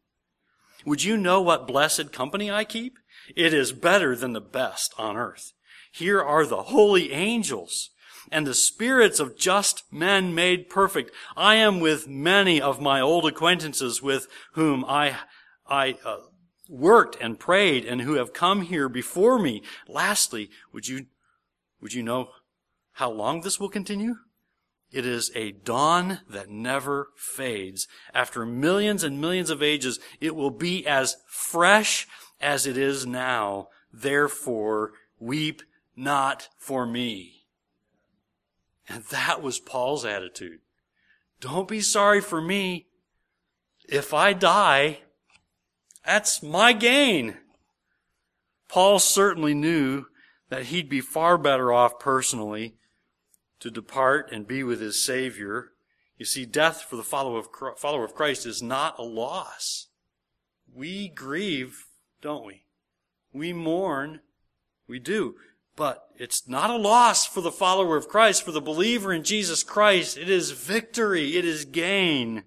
Would 0.84 1.04
you 1.04 1.16
know 1.16 1.40
what 1.40 1.68
blessed 1.68 2.12
company 2.12 2.50
I 2.50 2.64
keep? 2.64 2.98
It 3.36 3.54
is 3.54 3.72
better 3.72 4.16
than 4.16 4.32
the 4.32 4.40
best 4.40 4.94
on 4.98 5.16
earth. 5.16 5.52
Here 5.92 6.22
are 6.22 6.46
the 6.46 6.64
holy 6.64 7.12
angels 7.12 7.90
and 8.30 8.46
the 8.46 8.54
spirits 8.54 9.18
of 9.18 9.36
just 9.36 9.84
men 9.92 10.34
made 10.34 10.68
perfect. 10.68 11.10
I 11.36 11.56
am 11.56 11.80
with 11.80 12.08
many 12.08 12.60
of 12.60 12.80
my 12.80 13.00
old 13.00 13.26
acquaintances 13.26 14.02
with 14.02 14.28
whom 14.52 14.84
I, 14.84 15.16
I 15.66 15.96
uh, 16.04 16.18
worked 16.68 17.16
and 17.20 17.38
prayed 17.38 17.84
and 17.84 18.02
who 18.02 18.14
have 18.14 18.32
come 18.32 18.62
here 18.62 18.88
before 18.88 19.38
me. 19.38 19.62
Lastly, 19.88 20.50
would 20.72 20.86
you, 20.86 21.06
would 21.80 21.92
you 21.92 22.02
know 22.02 22.30
how 22.92 23.10
long 23.10 23.40
this 23.40 23.58
will 23.58 23.68
continue? 23.68 24.16
It 24.92 25.06
is 25.06 25.30
a 25.36 25.52
dawn 25.52 26.20
that 26.28 26.50
never 26.50 27.08
fades. 27.16 27.86
After 28.12 28.44
millions 28.44 29.04
and 29.04 29.20
millions 29.20 29.48
of 29.48 29.62
ages, 29.62 30.00
it 30.20 30.34
will 30.34 30.50
be 30.50 30.86
as 30.86 31.16
fresh 31.28 32.08
as 32.40 32.66
it 32.66 32.76
is 32.76 33.06
now. 33.06 33.68
Therefore, 33.92 34.92
weep 35.18 35.62
not 35.96 36.48
for 36.56 36.86
me. 36.86 37.46
And 38.88 39.04
that 39.04 39.42
was 39.42 39.58
Paul's 39.58 40.04
attitude. 40.04 40.60
Don't 41.40 41.68
be 41.68 41.80
sorry 41.80 42.20
for 42.20 42.40
me. 42.40 42.86
If 43.88 44.14
I 44.14 44.32
die, 44.32 45.00
that's 46.04 46.42
my 46.42 46.72
gain. 46.72 47.36
Paul 48.68 48.98
certainly 48.98 49.54
knew 49.54 50.06
that 50.48 50.66
he'd 50.66 50.88
be 50.88 51.00
far 51.00 51.38
better 51.38 51.72
off 51.72 51.98
personally 51.98 52.76
to 53.60 53.70
depart 53.70 54.30
and 54.32 54.46
be 54.46 54.62
with 54.62 54.80
his 54.80 55.04
Savior. 55.04 55.72
You 56.16 56.24
see, 56.24 56.44
death 56.44 56.82
for 56.82 56.96
the 56.96 57.02
follower 57.02 58.04
of 58.04 58.14
Christ 58.14 58.46
is 58.46 58.62
not 58.62 58.98
a 58.98 59.02
loss. 59.02 59.88
We 60.72 61.08
grieve, 61.08 61.86
don't 62.20 62.44
we? 62.44 62.64
We 63.32 63.52
mourn. 63.52 64.20
We 64.88 64.98
do. 64.98 65.36
But 65.76 66.04
it's 66.16 66.48
not 66.48 66.70
a 66.70 66.76
loss 66.76 67.26
for 67.26 67.40
the 67.40 67.52
follower 67.52 67.96
of 67.96 68.08
Christ, 68.08 68.42
for 68.42 68.52
the 68.52 68.60
believer 68.60 69.12
in 69.12 69.22
Jesus 69.22 69.62
Christ. 69.62 70.18
It 70.18 70.28
is 70.28 70.50
victory. 70.50 71.36
It 71.36 71.44
is 71.44 71.64
gain. 71.64 72.44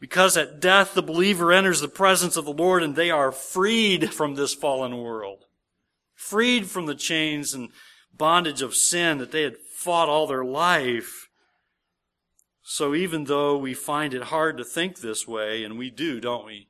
Because 0.00 0.36
at 0.36 0.60
death, 0.60 0.94
the 0.94 1.02
believer 1.02 1.52
enters 1.52 1.80
the 1.80 1.88
presence 1.88 2.36
of 2.36 2.44
the 2.44 2.52
Lord 2.52 2.82
and 2.82 2.96
they 2.96 3.10
are 3.10 3.32
freed 3.32 4.12
from 4.12 4.34
this 4.34 4.54
fallen 4.54 4.98
world. 4.98 5.44
Freed 6.14 6.66
from 6.66 6.86
the 6.86 6.94
chains 6.94 7.54
and 7.54 7.70
bondage 8.12 8.62
of 8.62 8.74
sin 8.74 9.18
that 9.18 9.32
they 9.32 9.42
had 9.42 9.56
fought 9.56 10.08
all 10.08 10.26
their 10.26 10.44
life. 10.44 11.28
So 12.62 12.94
even 12.94 13.24
though 13.24 13.56
we 13.56 13.74
find 13.74 14.14
it 14.14 14.24
hard 14.24 14.56
to 14.56 14.64
think 14.64 14.98
this 14.98 15.28
way, 15.28 15.64
and 15.64 15.78
we 15.78 15.90
do, 15.90 16.20
don't 16.20 16.46
we? 16.46 16.68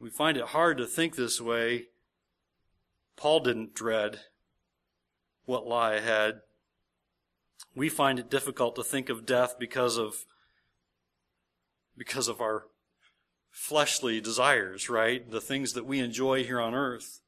We 0.00 0.08
find 0.08 0.38
it 0.38 0.46
hard 0.46 0.78
to 0.78 0.86
think 0.86 1.14
this 1.14 1.40
way. 1.40 1.88
Paul 3.16 3.40
didn't 3.40 3.74
dread 3.74 4.20
what 5.44 5.66
lie 5.66 5.94
ahead. 5.94 6.40
We 7.76 7.90
find 7.90 8.18
it 8.18 8.30
difficult 8.30 8.76
to 8.76 8.82
think 8.82 9.10
of 9.10 9.26
death 9.26 9.56
because 9.58 9.98
of 9.98 10.24
because 11.98 12.28
of 12.28 12.40
our 12.40 12.64
fleshly 13.50 14.22
desires, 14.22 14.88
right? 14.88 15.30
The 15.30 15.40
things 15.40 15.74
that 15.74 15.84
we 15.84 15.98
enjoy 15.98 16.44
here 16.44 16.60
on 16.60 16.74
earth. 16.74 17.20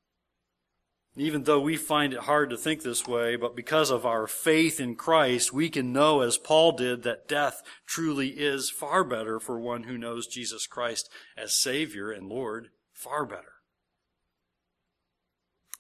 Even 1.15 1.45
though 1.45 1.61
we 1.61 1.77
find 1.77 2.15
it 2.15 2.21
hard 2.21 2.49
to 2.51 2.57
think 2.57 2.83
this 2.83 3.07
way, 3.07 3.37
but 3.37 3.55
because 3.55 3.91
of 3.91 4.07
our 4.07 4.27
faith 4.27 4.81
in 4.81 4.97
Christ, 4.97 5.53
we 5.53 5.69
can 5.69 5.93
know, 5.93 6.23
as 6.23 6.39
Paul 6.39 6.73
did, 6.73 7.03
that 7.03 7.29
death 7.29 7.63
truly 7.87 8.29
is 8.29 8.71
far 8.71 9.05
better 9.05 9.39
for 9.39 9.61
one 9.61 9.83
who 9.83 9.99
knows 9.99 10.27
Jesus 10.27 10.67
Christ 10.67 11.11
as 11.37 11.55
Savior 11.55 12.11
and 12.11 12.29
Lord. 12.29 12.69
Far 12.95 13.27
better. 13.27 13.53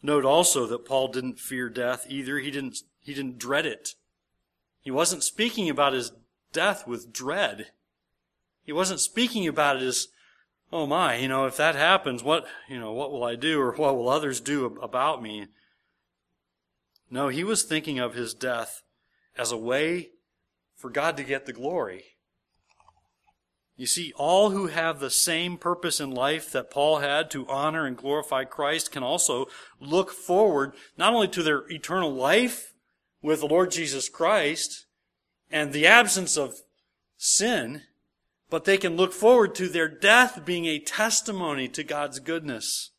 Note 0.02 0.24
also 0.24 0.66
that 0.66 0.84
Paul 0.84 1.08
didn't 1.08 1.38
fear 1.38 1.70
death 1.70 2.06
either. 2.08 2.38
He 2.38 2.50
didn't, 2.50 2.78
he 3.00 3.14
didn't 3.14 3.38
dread 3.38 3.64
it. 3.64 3.94
He 4.82 4.90
wasn't 4.90 5.22
speaking 5.22 5.70
about 5.70 5.92
his 5.92 6.12
death 6.52 6.86
with 6.86 7.12
dread. 7.12 7.68
He 8.64 8.72
wasn't 8.72 9.00
speaking 9.00 9.46
about 9.48 9.76
it 9.76 9.82
as, 9.82 10.08
oh 10.72 10.86
my, 10.86 11.16
you 11.16 11.28
know, 11.28 11.44
if 11.44 11.56
that 11.58 11.74
happens, 11.74 12.24
what, 12.24 12.46
you 12.68 12.80
know, 12.80 12.92
what 12.92 13.12
will 13.12 13.24
I 13.24 13.36
do 13.36 13.60
or 13.60 13.72
what 13.72 13.96
will 13.96 14.08
others 14.08 14.40
do 14.40 14.78
about 14.80 15.22
me? 15.22 15.46
No, 17.10 17.28
he 17.28 17.44
was 17.44 17.62
thinking 17.62 17.98
of 17.98 18.14
his 18.14 18.32
death 18.32 18.82
as 19.36 19.52
a 19.52 19.56
way 19.56 20.10
for 20.74 20.88
God 20.88 21.16
to 21.18 21.24
get 21.24 21.44
the 21.44 21.52
glory. 21.52 22.04
You 23.76 23.86
see, 23.86 24.12
all 24.16 24.50
who 24.50 24.68
have 24.68 24.98
the 25.00 25.10
same 25.10 25.56
purpose 25.56 26.00
in 26.00 26.10
life 26.10 26.52
that 26.52 26.70
Paul 26.70 26.98
had 26.98 27.30
to 27.32 27.48
honor 27.48 27.86
and 27.86 27.96
glorify 27.96 28.44
Christ 28.44 28.92
can 28.92 29.02
also 29.02 29.46
look 29.80 30.10
forward 30.10 30.72
not 30.96 31.12
only 31.12 31.28
to 31.28 31.42
their 31.42 31.70
eternal 31.70 32.12
life 32.12 32.72
with 33.22 33.40
the 33.40 33.46
Lord 33.46 33.70
Jesus 33.70 34.08
Christ 34.08 34.86
and 35.50 35.72
the 35.72 35.86
absence 35.86 36.36
of 36.36 36.60
sin, 37.16 37.82
but 38.52 38.66
they 38.66 38.76
can 38.76 38.98
look 38.98 39.14
forward 39.14 39.54
to 39.54 39.66
their 39.66 39.88
death 39.88 40.44
being 40.44 40.66
a 40.66 40.78
testimony 40.78 41.68
to 41.68 41.82
God's 41.82 42.18
goodness 42.18 42.90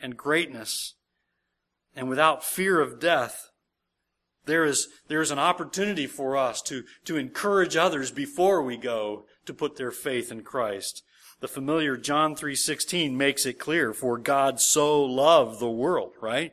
and 0.00 0.16
greatness. 0.16 0.94
And 1.96 2.08
without 2.08 2.44
fear 2.44 2.80
of 2.80 3.00
death, 3.00 3.50
there 4.44 4.64
is, 4.64 4.86
there 5.08 5.20
is 5.20 5.32
an 5.32 5.40
opportunity 5.40 6.06
for 6.06 6.36
us 6.36 6.62
to, 6.62 6.84
to 7.06 7.16
encourage 7.16 7.74
others 7.74 8.12
before 8.12 8.62
we 8.62 8.76
go 8.76 9.24
to 9.44 9.52
put 9.52 9.74
their 9.74 9.90
faith 9.90 10.30
in 10.30 10.42
Christ. 10.42 11.02
The 11.40 11.48
familiar 11.48 11.96
John 11.96 12.36
3:16 12.36 13.16
makes 13.16 13.44
it 13.44 13.58
clear, 13.58 13.92
for 13.92 14.18
God 14.18 14.60
so 14.60 15.02
loved 15.02 15.58
the 15.58 15.68
world, 15.68 16.12
right? 16.20 16.52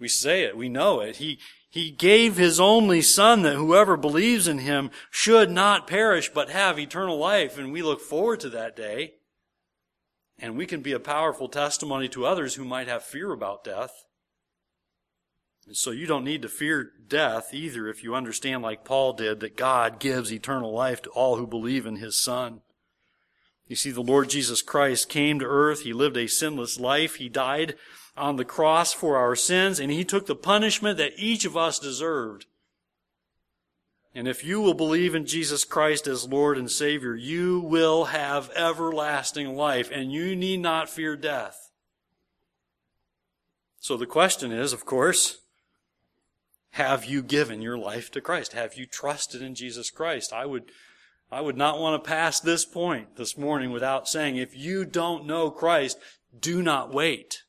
We 0.00 0.08
say 0.08 0.42
it, 0.42 0.56
we 0.56 0.68
know 0.68 0.98
it. 0.98 1.18
He 1.18 1.38
he 1.74 1.90
gave 1.90 2.36
his 2.36 2.60
only 2.60 3.02
son 3.02 3.42
that 3.42 3.56
whoever 3.56 3.96
believes 3.96 4.46
in 4.46 4.58
him 4.58 4.92
should 5.10 5.50
not 5.50 5.88
perish 5.88 6.28
but 6.32 6.48
have 6.50 6.78
eternal 6.78 7.18
life 7.18 7.58
and 7.58 7.72
we 7.72 7.82
look 7.82 8.00
forward 8.00 8.38
to 8.38 8.48
that 8.50 8.76
day. 8.76 9.14
And 10.38 10.56
we 10.56 10.66
can 10.66 10.82
be 10.82 10.92
a 10.92 11.00
powerful 11.00 11.48
testimony 11.48 12.08
to 12.10 12.26
others 12.26 12.54
who 12.54 12.64
might 12.64 12.86
have 12.86 13.02
fear 13.02 13.32
about 13.32 13.64
death. 13.64 14.04
And 15.66 15.76
so 15.76 15.90
you 15.90 16.06
don't 16.06 16.22
need 16.22 16.42
to 16.42 16.48
fear 16.48 16.92
death 17.08 17.52
either 17.52 17.88
if 17.88 18.04
you 18.04 18.14
understand, 18.14 18.62
like 18.62 18.84
Paul 18.84 19.14
did, 19.14 19.40
that 19.40 19.56
God 19.56 19.98
gives 19.98 20.32
eternal 20.32 20.72
life 20.72 21.02
to 21.02 21.10
all 21.10 21.38
who 21.38 21.46
believe 21.46 21.86
in 21.86 21.96
his 21.96 22.16
Son. 22.16 22.60
You 23.66 23.74
see, 23.74 23.90
the 23.90 24.00
Lord 24.00 24.30
Jesus 24.30 24.62
Christ 24.62 25.08
came 25.08 25.40
to 25.40 25.44
earth. 25.44 25.80
He 25.80 25.92
lived 25.92 26.18
a 26.18 26.28
sinless 26.28 26.78
life. 26.78 27.16
He 27.16 27.28
died 27.28 27.74
on 28.16 28.36
the 28.36 28.44
cross 28.44 28.92
for 28.92 29.16
our 29.16 29.34
sins, 29.34 29.80
and 29.80 29.90
he 29.90 30.04
took 30.04 30.26
the 30.26 30.36
punishment 30.36 30.98
that 30.98 31.18
each 31.18 31.44
of 31.44 31.56
us 31.56 31.78
deserved. 31.78 32.46
And 34.14 34.28
if 34.28 34.44
you 34.44 34.60
will 34.60 34.74
believe 34.74 35.14
in 35.14 35.26
Jesus 35.26 35.64
Christ 35.64 36.06
as 36.06 36.28
Lord 36.28 36.56
and 36.56 36.70
Savior, 36.70 37.16
you 37.16 37.58
will 37.58 38.06
have 38.06 38.50
everlasting 38.54 39.56
life 39.56 39.90
and 39.92 40.12
you 40.12 40.36
need 40.36 40.60
not 40.60 40.88
fear 40.88 41.16
death. 41.16 41.72
So 43.80 43.96
the 43.96 44.06
question 44.06 44.52
is, 44.52 44.72
of 44.72 44.84
course, 44.84 45.38
have 46.70 47.04
you 47.04 47.22
given 47.22 47.60
your 47.60 47.76
life 47.76 48.10
to 48.12 48.20
Christ? 48.20 48.52
Have 48.52 48.74
you 48.74 48.86
trusted 48.86 49.42
in 49.42 49.54
Jesus 49.54 49.90
Christ? 49.90 50.32
I 50.32 50.46
would, 50.46 50.70
I 51.30 51.40
would 51.40 51.56
not 51.56 51.80
want 51.80 52.02
to 52.02 52.08
pass 52.08 52.38
this 52.38 52.64
point 52.64 53.16
this 53.16 53.36
morning 53.36 53.72
without 53.72 54.08
saying, 54.08 54.36
if 54.36 54.56
you 54.56 54.84
don't 54.84 55.26
know 55.26 55.50
Christ, 55.50 55.98
do 56.38 56.62
not 56.62 56.92
wait. 56.92 57.43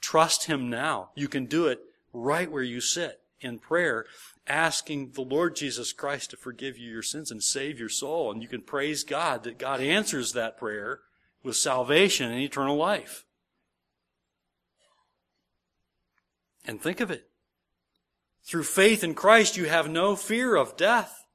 Trust 0.00 0.46
Him 0.46 0.70
now. 0.70 1.10
You 1.14 1.28
can 1.28 1.46
do 1.46 1.66
it 1.66 1.80
right 2.12 2.50
where 2.50 2.62
you 2.62 2.80
sit 2.80 3.20
in 3.40 3.58
prayer 3.58 4.06
asking 4.46 5.12
the 5.12 5.22
Lord 5.22 5.56
Jesus 5.56 5.92
Christ 5.92 6.30
to 6.30 6.36
forgive 6.36 6.76
you 6.76 6.90
your 6.90 7.02
sins 7.02 7.30
and 7.30 7.42
save 7.42 7.78
your 7.78 7.88
soul. 7.88 8.32
And 8.32 8.42
you 8.42 8.48
can 8.48 8.62
praise 8.62 9.04
God 9.04 9.44
that 9.44 9.58
God 9.58 9.80
answers 9.80 10.32
that 10.32 10.58
prayer 10.58 11.00
with 11.42 11.56
salvation 11.56 12.30
and 12.30 12.40
eternal 12.40 12.76
life. 12.76 13.24
And 16.66 16.80
think 16.80 17.00
of 17.00 17.10
it. 17.10 17.28
Through 18.42 18.64
faith 18.64 19.04
in 19.04 19.14
Christ, 19.14 19.56
you 19.56 19.66
have 19.66 19.88
no 19.88 20.16
fear 20.16 20.56
of 20.56 20.76
death. 20.76 21.26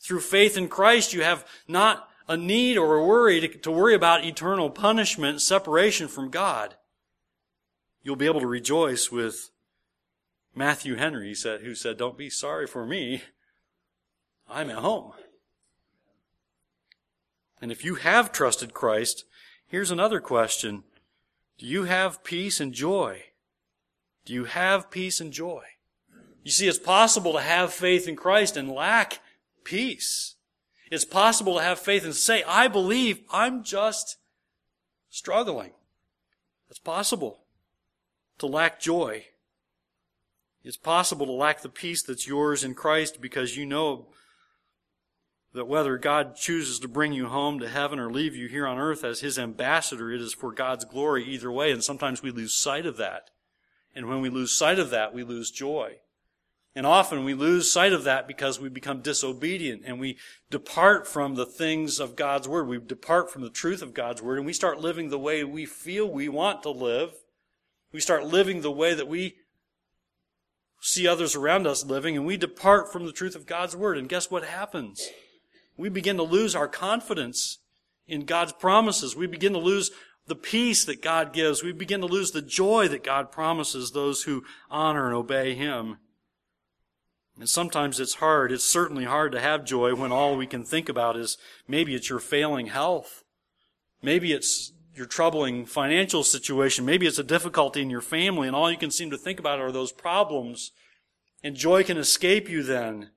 Through 0.00 0.20
faith 0.20 0.56
in 0.56 0.68
Christ, 0.68 1.12
you 1.12 1.22
have 1.22 1.46
not 1.68 2.08
a 2.26 2.36
need 2.36 2.78
or 2.78 2.96
a 2.96 3.04
worry 3.04 3.40
to, 3.40 3.48
to 3.48 3.70
worry 3.70 3.94
about 3.94 4.24
eternal 4.24 4.70
punishment, 4.70 5.42
separation 5.42 6.08
from 6.08 6.30
God. 6.30 6.76
You'll 8.02 8.16
be 8.16 8.26
able 8.26 8.40
to 8.40 8.46
rejoice 8.46 9.12
with 9.12 9.50
Matthew 10.54 10.96
Henry 10.96 11.34
said, 11.34 11.60
who 11.60 11.74
said, 11.74 11.96
Don't 11.96 12.18
be 12.18 12.28
sorry 12.28 12.66
for 12.66 12.84
me. 12.84 13.22
I'm 14.48 14.70
at 14.70 14.76
home. 14.76 15.12
And 17.60 17.70
if 17.70 17.84
you 17.84 17.94
have 17.94 18.32
trusted 18.32 18.74
Christ, 18.74 19.24
here's 19.66 19.90
another 19.90 20.20
question. 20.20 20.82
Do 21.58 21.66
you 21.66 21.84
have 21.84 22.24
peace 22.24 22.60
and 22.60 22.74
joy? 22.74 23.22
Do 24.24 24.32
you 24.32 24.44
have 24.44 24.90
peace 24.90 25.20
and 25.20 25.32
joy? 25.32 25.62
You 26.42 26.50
see, 26.50 26.66
it's 26.66 26.78
possible 26.78 27.34
to 27.34 27.40
have 27.40 27.72
faith 27.72 28.08
in 28.08 28.16
Christ 28.16 28.56
and 28.56 28.68
lack 28.68 29.20
peace. 29.62 30.34
It's 30.90 31.04
possible 31.04 31.56
to 31.56 31.62
have 31.62 31.78
faith 31.78 32.04
and 32.04 32.14
say, 32.14 32.42
I 32.42 32.66
believe 32.66 33.20
I'm 33.32 33.62
just 33.62 34.18
struggling. 35.08 35.70
It's 36.68 36.80
possible 36.80 37.41
to 38.42 38.46
lack 38.48 38.80
joy. 38.80 39.24
It's 40.64 40.76
possible 40.76 41.26
to 41.26 41.32
lack 41.32 41.62
the 41.62 41.68
peace 41.68 42.02
that's 42.02 42.26
yours 42.26 42.64
in 42.64 42.74
Christ 42.74 43.20
because 43.20 43.56
you 43.56 43.64
know 43.64 44.08
that 45.54 45.68
whether 45.68 45.96
God 45.96 46.34
chooses 46.34 46.80
to 46.80 46.88
bring 46.88 47.12
you 47.12 47.28
home 47.28 47.60
to 47.60 47.68
heaven 47.68 48.00
or 48.00 48.10
leave 48.10 48.34
you 48.34 48.48
here 48.48 48.66
on 48.66 48.78
earth 48.78 49.04
as 49.04 49.20
His 49.20 49.38
ambassador, 49.38 50.10
it 50.10 50.20
is 50.20 50.34
for 50.34 50.50
God's 50.50 50.84
glory 50.84 51.24
either 51.24 51.52
way. 51.52 51.70
And 51.70 51.84
sometimes 51.84 52.20
we 52.20 52.32
lose 52.32 52.52
sight 52.52 52.84
of 52.84 52.96
that. 52.96 53.30
And 53.94 54.08
when 54.08 54.20
we 54.20 54.28
lose 54.28 54.50
sight 54.56 54.80
of 54.80 54.90
that, 54.90 55.14
we 55.14 55.22
lose 55.22 55.52
joy. 55.52 55.98
And 56.74 56.84
often 56.84 57.24
we 57.24 57.34
lose 57.34 57.70
sight 57.70 57.92
of 57.92 58.02
that 58.04 58.26
because 58.26 58.58
we 58.58 58.68
become 58.68 59.02
disobedient 59.02 59.82
and 59.84 60.00
we 60.00 60.18
depart 60.50 61.06
from 61.06 61.36
the 61.36 61.46
things 61.46 62.00
of 62.00 62.16
God's 62.16 62.48
Word. 62.48 62.66
We 62.66 62.78
depart 62.78 63.30
from 63.30 63.42
the 63.42 63.50
truth 63.50 63.82
of 63.82 63.94
God's 63.94 64.20
Word 64.20 64.38
and 64.38 64.46
we 64.46 64.52
start 64.52 64.80
living 64.80 65.10
the 65.10 65.18
way 65.18 65.44
we 65.44 65.64
feel 65.64 66.10
we 66.10 66.28
want 66.28 66.64
to 66.64 66.70
live. 66.70 67.12
We 67.92 68.00
start 68.00 68.24
living 68.24 68.62
the 68.62 68.70
way 68.70 68.94
that 68.94 69.08
we 69.08 69.36
see 70.80 71.06
others 71.06 71.36
around 71.36 71.66
us 71.66 71.84
living 71.84 72.16
and 72.16 72.26
we 72.26 72.36
depart 72.36 72.92
from 72.92 73.06
the 73.06 73.12
truth 73.12 73.36
of 73.36 73.46
God's 73.46 73.76
Word. 73.76 73.96
And 73.96 74.08
guess 74.08 74.30
what 74.30 74.44
happens? 74.44 75.08
We 75.76 75.88
begin 75.88 76.16
to 76.16 76.22
lose 76.22 76.54
our 76.54 76.68
confidence 76.68 77.58
in 78.06 78.24
God's 78.24 78.52
promises. 78.52 79.14
We 79.14 79.26
begin 79.26 79.52
to 79.52 79.58
lose 79.58 79.90
the 80.26 80.34
peace 80.34 80.84
that 80.84 81.02
God 81.02 81.32
gives. 81.32 81.62
We 81.62 81.72
begin 81.72 82.00
to 82.00 82.06
lose 82.06 82.30
the 82.30 82.42
joy 82.42 82.88
that 82.88 83.04
God 83.04 83.30
promises 83.30 83.90
those 83.90 84.24
who 84.24 84.44
honor 84.70 85.06
and 85.06 85.14
obey 85.14 85.54
Him. 85.54 85.98
And 87.38 87.48
sometimes 87.48 87.98
it's 87.98 88.14
hard. 88.14 88.52
It's 88.52 88.64
certainly 88.64 89.04
hard 89.04 89.32
to 89.32 89.40
have 89.40 89.64
joy 89.64 89.94
when 89.94 90.12
all 90.12 90.36
we 90.36 90.46
can 90.46 90.64
think 90.64 90.88
about 90.88 91.16
is 91.16 91.38
maybe 91.66 91.94
it's 91.94 92.10
your 92.10 92.18
failing 92.18 92.66
health. 92.66 93.24
Maybe 94.02 94.32
it's 94.32 94.72
your 94.94 95.06
troubling 95.06 95.64
financial 95.66 96.22
situation. 96.22 96.84
Maybe 96.84 97.06
it's 97.06 97.18
a 97.18 97.24
difficulty 97.24 97.82
in 97.82 97.90
your 97.90 98.00
family 98.00 98.46
and 98.46 98.56
all 98.56 98.70
you 98.70 98.76
can 98.76 98.90
seem 98.90 99.10
to 99.10 99.18
think 99.18 99.38
about 99.38 99.60
are 99.60 99.72
those 99.72 99.92
problems. 99.92 100.72
And 101.42 101.56
joy 101.56 101.82
can 101.82 101.96
escape 101.98 102.48
you 102.48 102.62
then. 102.62 103.10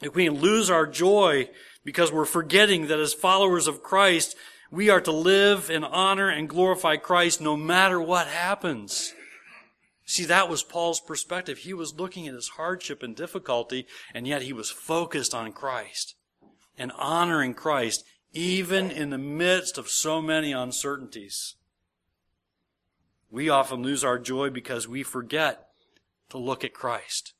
If 0.00 0.14
we 0.14 0.28
lose 0.28 0.70
our 0.70 0.86
joy 0.86 1.48
because 1.84 2.12
we're 2.12 2.24
forgetting 2.24 2.88
that 2.88 2.98
as 2.98 3.14
followers 3.14 3.66
of 3.66 3.82
Christ, 3.82 4.36
we 4.70 4.90
are 4.90 5.00
to 5.00 5.12
live 5.12 5.70
and 5.70 5.84
honor 5.84 6.28
and 6.28 6.48
glorify 6.48 6.96
Christ 6.96 7.40
no 7.40 7.56
matter 7.56 8.00
what 8.00 8.26
happens. 8.26 9.14
See, 10.04 10.24
that 10.24 10.48
was 10.48 10.62
Paul's 10.62 11.00
perspective. 11.00 11.58
He 11.58 11.74
was 11.74 11.98
looking 11.98 12.28
at 12.28 12.34
his 12.34 12.50
hardship 12.50 13.02
and 13.02 13.16
difficulty, 13.16 13.86
and 14.14 14.26
yet 14.26 14.42
he 14.42 14.52
was 14.52 14.70
focused 14.70 15.34
on 15.34 15.52
Christ 15.52 16.14
and 16.78 16.92
honoring 16.92 17.54
Christ 17.54 18.04
even 18.36 18.90
in 18.90 19.10
the 19.10 19.18
midst 19.18 19.78
of 19.78 19.88
so 19.88 20.20
many 20.20 20.52
uncertainties. 20.52 21.54
We 23.30 23.48
often 23.48 23.82
lose 23.82 24.04
our 24.04 24.18
joy 24.18 24.50
because 24.50 24.86
we 24.86 25.02
forget 25.02 25.68
to 26.28 26.38
look 26.38 26.62
at 26.62 26.74
Christ. 26.74 27.32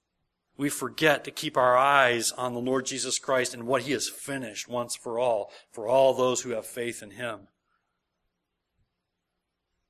We 0.57 0.71
forget 0.71 1.23
to 1.25 1.31
keep 1.31 1.57
our 1.57 1.77
eyes 1.77 2.33
on 2.33 2.55
the 2.55 2.61
Lord 2.61 2.87
Jesus 2.87 3.19
Christ 3.19 3.53
and 3.53 3.67
what 3.67 3.83
He 3.83 3.93
has 3.93 4.09
finished 4.09 4.69
once 4.69 4.97
for 4.97 5.19
all, 5.19 5.53
for 5.71 5.87
all 5.87 6.15
those 6.15 6.41
who 6.41 6.51
have 6.51 6.67
faith 6.67 7.03
in 7.03 7.11
Him. 7.11 7.49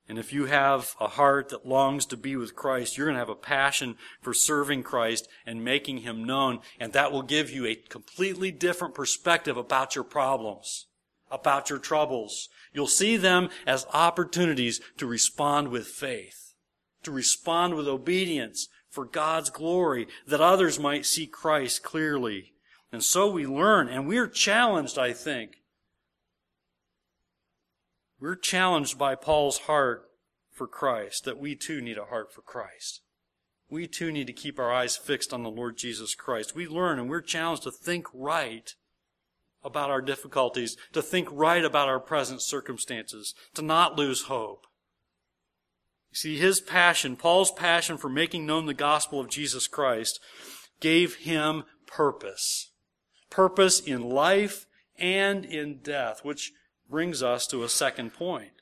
And 0.08 0.18
if 0.18 0.32
you 0.32 0.46
have 0.46 0.94
a 1.00 1.08
heart 1.08 1.48
that 1.48 1.66
longs 1.66 2.06
to 2.06 2.16
be 2.16 2.36
with 2.36 2.54
Christ, 2.54 2.96
you're 2.96 3.06
going 3.06 3.16
to 3.16 3.20
have 3.20 3.28
a 3.28 3.34
passion 3.34 3.96
for 4.20 4.32
serving 4.32 4.82
Christ 4.84 5.28
and 5.44 5.64
making 5.64 5.98
Him 5.98 6.24
known. 6.24 6.60
And 6.78 6.92
that 6.92 7.10
will 7.10 7.22
give 7.22 7.50
you 7.50 7.66
a 7.66 7.74
completely 7.74 8.50
different 8.50 8.94
perspective 8.94 9.56
about 9.56 9.94
your 9.94 10.04
problems, 10.04 10.86
about 11.30 11.70
your 11.70 11.78
troubles. 11.78 12.48
You'll 12.72 12.86
see 12.86 13.16
them 13.16 13.48
as 13.66 13.86
opportunities 13.92 14.80
to 14.98 15.06
respond 15.06 15.68
with 15.68 15.86
faith, 15.86 16.54
to 17.02 17.10
respond 17.10 17.74
with 17.74 17.88
obedience 17.88 18.68
for 18.90 19.04
God's 19.04 19.50
glory, 19.50 20.06
that 20.26 20.40
others 20.40 20.78
might 20.78 21.06
see 21.06 21.26
Christ 21.26 21.82
clearly. 21.82 22.52
And 22.92 23.02
so 23.02 23.30
we 23.30 23.46
learn, 23.46 23.88
and 23.88 24.06
we're 24.06 24.28
challenged, 24.28 24.98
I 24.98 25.12
think, 25.12 25.56
we're 28.18 28.36
challenged 28.36 28.98
by 28.98 29.14
Paul's 29.14 29.58
heart 29.58 30.08
for 30.50 30.66
Christ, 30.66 31.24
that 31.24 31.38
we 31.38 31.54
too 31.54 31.82
need 31.82 31.98
a 31.98 32.06
heart 32.06 32.32
for 32.32 32.40
Christ. 32.40 33.02
We 33.68 33.86
too 33.86 34.12
need 34.12 34.28
to 34.28 34.32
keep 34.32 34.58
our 34.58 34.72
eyes 34.72 34.96
fixed 34.96 35.32
on 35.32 35.42
the 35.42 35.50
Lord 35.50 35.76
Jesus 35.76 36.14
Christ. 36.14 36.54
We 36.54 36.66
learn 36.66 36.98
and 36.98 37.10
we're 37.10 37.20
challenged 37.20 37.64
to 37.64 37.70
think 37.70 38.06
right 38.14 38.72
about 39.66 39.90
our 39.90 40.00
difficulties, 40.00 40.76
to 40.92 41.02
think 41.02 41.28
right 41.30 41.64
about 41.64 41.88
our 41.88 42.00
present 42.00 42.40
circumstances, 42.40 43.34
to 43.54 43.62
not 43.62 43.96
lose 43.96 44.22
hope. 44.22 44.66
You 46.10 46.16
see, 46.16 46.38
his 46.38 46.60
passion, 46.60 47.16
Paul's 47.16 47.50
passion 47.50 47.98
for 47.98 48.08
making 48.08 48.46
known 48.46 48.66
the 48.66 48.74
gospel 48.74 49.20
of 49.20 49.28
Jesus 49.28 49.66
Christ, 49.66 50.20
gave 50.80 51.16
him 51.16 51.64
purpose. 51.86 52.70
Purpose 53.28 53.80
in 53.80 54.08
life 54.08 54.66
and 54.98 55.44
in 55.44 55.80
death, 55.82 56.24
which 56.24 56.52
brings 56.88 57.22
us 57.22 57.46
to 57.48 57.64
a 57.64 57.68
second 57.68 58.14
point. 58.14 58.52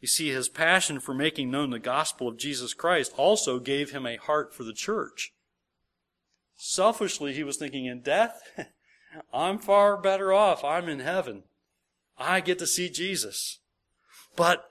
You 0.00 0.08
see, 0.08 0.30
his 0.30 0.48
passion 0.48 1.00
for 1.00 1.12
making 1.12 1.50
known 1.50 1.70
the 1.70 1.78
gospel 1.78 2.28
of 2.28 2.38
Jesus 2.38 2.72
Christ 2.72 3.12
also 3.16 3.58
gave 3.58 3.90
him 3.90 4.06
a 4.06 4.16
heart 4.16 4.54
for 4.54 4.64
the 4.64 4.72
church. 4.72 5.32
Selfishly, 6.56 7.34
he 7.34 7.44
was 7.44 7.56
thinking, 7.56 7.84
in 7.84 8.00
death, 8.00 8.40
I'm 9.32 9.58
far 9.58 9.96
better 9.96 10.32
off. 10.32 10.64
I'm 10.64 10.88
in 10.88 11.00
heaven. 11.00 11.44
I 12.18 12.40
get 12.40 12.58
to 12.58 12.66
see 12.66 12.88
Jesus. 12.88 13.60
But, 14.36 14.70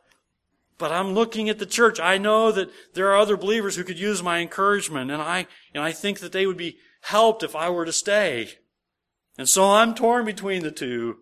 but 0.78 0.92
I'm 0.92 1.14
looking 1.14 1.50
at 1.50 1.60
the 1.60 1.66
church. 1.66 2.00
I 2.00 2.18
know 2.18 2.52
that 2.52 2.70
there 2.94 3.10
are 3.10 3.18
other 3.18 3.38
believers 3.38 3.76
who 3.76 3.84
could 3.84 4.00
use 4.00 4.22
my 4.22 4.40
encouragement, 4.40 5.12
and 5.12 5.22
I, 5.22 5.48
and 5.74 5.84
I 5.84 5.92
think 5.92 6.20
that 6.20 6.32
they 6.32 6.46
would 6.46 6.58
be 6.58 6.78
helped 7.02 7.44
if 7.44 7.56
I 7.56 7.70
were 7.70 7.86
to 7.86 7.94
stay. 7.94 8.50
And 9.38 9.48
so 9.48 9.72
I'm 9.72 9.94
torn 9.94 10.26
between 10.26 10.64
the 10.64 10.72
two. 10.72 11.20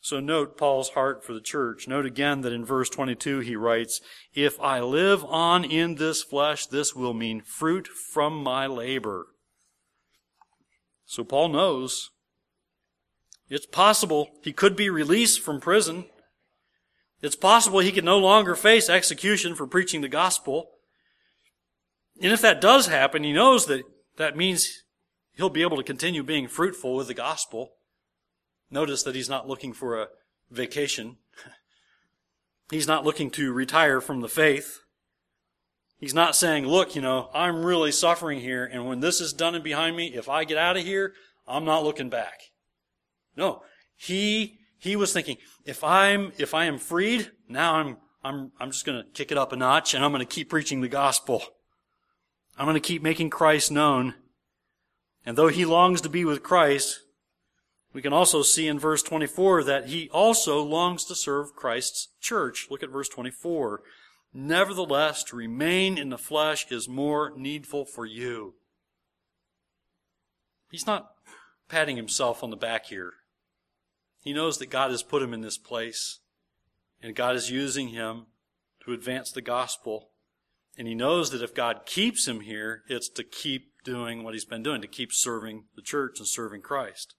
So 0.00 0.18
note 0.18 0.58
Paul's 0.58 0.90
heart 0.90 1.24
for 1.24 1.32
the 1.32 1.40
church. 1.40 1.86
Note 1.86 2.06
again 2.06 2.40
that 2.40 2.52
in 2.52 2.64
verse 2.64 2.90
22 2.90 3.38
he 3.40 3.54
writes, 3.54 4.00
If 4.34 4.60
I 4.60 4.80
live 4.80 5.24
on 5.24 5.64
in 5.64 5.94
this 5.94 6.22
flesh, 6.22 6.66
this 6.66 6.94
will 6.94 7.14
mean 7.14 7.40
fruit 7.40 7.86
from 7.86 8.42
my 8.42 8.66
labor. 8.66 9.28
So 11.06 11.24
Paul 11.24 11.50
knows 11.50 12.10
it's 13.52 13.66
possible 13.66 14.30
he 14.40 14.50
could 14.50 14.74
be 14.74 14.88
released 14.88 15.40
from 15.40 15.60
prison. 15.60 16.06
It's 17.20 17.36
possible 17.36 17.80
he 17.80 17.92
could 17.92 18.02
no 18.02 18.16
longer 18.16 18.54
face 18.54 18.88
execution 18.88 19.54
for 19.54 19.66
preaching 19.66 20.00
the 20.00 20.08
gospel. 20.08 20.70
And 22.22 22.32
if 22.32 22.40
that 22.40 22.62
does 22.62 22.86
happen, 22.86 23.24
he 23.24 23.32
knows 23.34 23.66
that 23.66 23.82
that 24.16 24.38
means 24.38 24.84
he'll 25.34 25.50
be 25.50 25.60
able 25.60 25.76
to 25.76 25.82
continue 25.82 26.22
being 26.22 26.48
fruitful 26.48 26.96
with 26.96 27.08
the 27.08 27.14
gospel. 27.14 27.74
Notice 28.70 29.02
that 29.02 29.14
he's 29.14 29.28
not 29.28 29.46
looking 29.46 29.74
for 29.74 30.00
a 30.00 30.08
vacation. 30.50 31.18
He's 32.70 32.88
not 32.88 33.04
looking 33.04 33.30
to 33.32 33.52
retire 33.52 34.00
from 34.00 34.22
the 34.22 34.30
faith. 34.30 34.80
He's 35.98 36.14
not 36.14 36.34
saying, 36.34 36.66
look, 36.66 36.96
you 36.96 37.02
know, 37.02 37.28
I'm 37.34 37.66
really 37.66 37.92
suffering 37.92 38.40
here, 38.40 38.64
and 38.64 38.86
when 38.86 39.00
this 39.00 39.20
is 39.20 39.34
done 39.34 39.54
and 39.54 39.62
behind 39.62 39.94
me, 39.94 40.14
if 40.14 40.26
I 40.26 40.44
get 40.44 40.56
out 40.56 40.78
of 40.78 40.84
here, 40.84 41.12
I'm 41.46 41.66
not 41.66 41.84
looking 41.84 42.08
back. 42.08 42.51
No. 43.36 43.62
He, 43.96 44.58
he 44.78 44.96
was 44.96 45.12
thinking, 45.12 45.36
if 45.64 45.82
I'm, 45.84 46.32
if 46.38 46.54
I 46.54 46.64
am 46.64 46.78
freed, 46.78 47.30
now 47.48 47.74
I'm, 47.74 47.96
I'm, 48.24 48.52
I'm 48.60 48.70
just 48.70 48.84
gonna 48.84 49.04
kick 49.14 49.32
it 49.32 49.38
up 49.38 49.52
a 49.52 49.56
notch 49.56 49.94
and 49.94 50.04
I'm 50.04 50.12
gonna 50.12 50.24
keep 50.24 50.50
preaching 50.50 50.80
the 50.80 50.88
gospel. 50.88 51.42
I'm 52.58 52.66
gonna 52.66 52.80
keep 52.80 53.02
making 53.02 53.30
Christ 53.30 53.70
known. 53.70 54.14
And 55.24 55.36
though 55.36 55.48
he 55.48 55.64
longs 55.64 56.00
to 56.00 56.08
be 56.08 56.24
with 56.24 56.42
Christ, 56.42 57.00
we 57.92 58.02
can 58.02 58.12
also 58.12 58.42
see 58.42 58.66
in 58.68 58.78
verse 58.78 59.02
24 59.02 59.64
that 59.64 59.86
he 59.86 60.08
also 60.10 60.62
longs 60.62 61.04
to 61.04 61.14
serve 61.14 61.54
Christ's 61.54 62.08
church. 62.20 62.68
Look 62.70 62.82
at 62.82 62.90
verse 62.90 63.08
24. 63.08 63.82
Nevertheless, 64.34 65.22
to 65.24 65.36
remain 65.36 65.98
in 65.98 66.08
the 66.08 66.18
flesh 66.18 66.66
is 66.70 66.88
more 66.88 67.32
needful 67.36 67.84
for 67.84 68.06
you. 68.06 68.54
He's 70.70 70.86
not 70.86 71.10
patting 71.68 71.96
himself 71.96 72.42
on 72.42 72.50
the 72.50 72.56
back 72.56 72.86
here. 72.86 73.12
He 74.22 74.32
knows 74.32 74.58
that 74.58 74.70
God 74.70 74.90
has 74.92 75.02
put 75.02 75.22
him 75.22 75.34
in 75.34 75.40
this 75.40 75.58
place, 75.58 76.20
and 77.02 77.14
God 77.14 77.34
is 77.34 77.50
using 77.50 77.88
him 77.88 78.26
to 78.84 78.92
advance 78.92 79.32
the 79.32 79.42
gospel. 79.42 80.10
And 80.78 80.88
he 80.88 80.94
knows 80.94 81.30
that 81.30 81.42
if 81.42 81.54
God 81.54 81.84
keeps 81.84 82.26
him 82.26 82.40
here, 82.40 82.82
it's 82.88 83.08
to 83.10 83.24
keep 83.24 83.72
doing 83.84 84.22
what 84.22 84.32
he's 84.32 84.44
been 84.44 84.62
doing, 84.62 84.80
to 84.80 84.86
keep 84.86 85.12
serving 85.12 85.64
the 85.74 85.82
church 85.82 86.18
and 86.18 86.26
serving 86.26 86.62
Christ. 86.62 87.14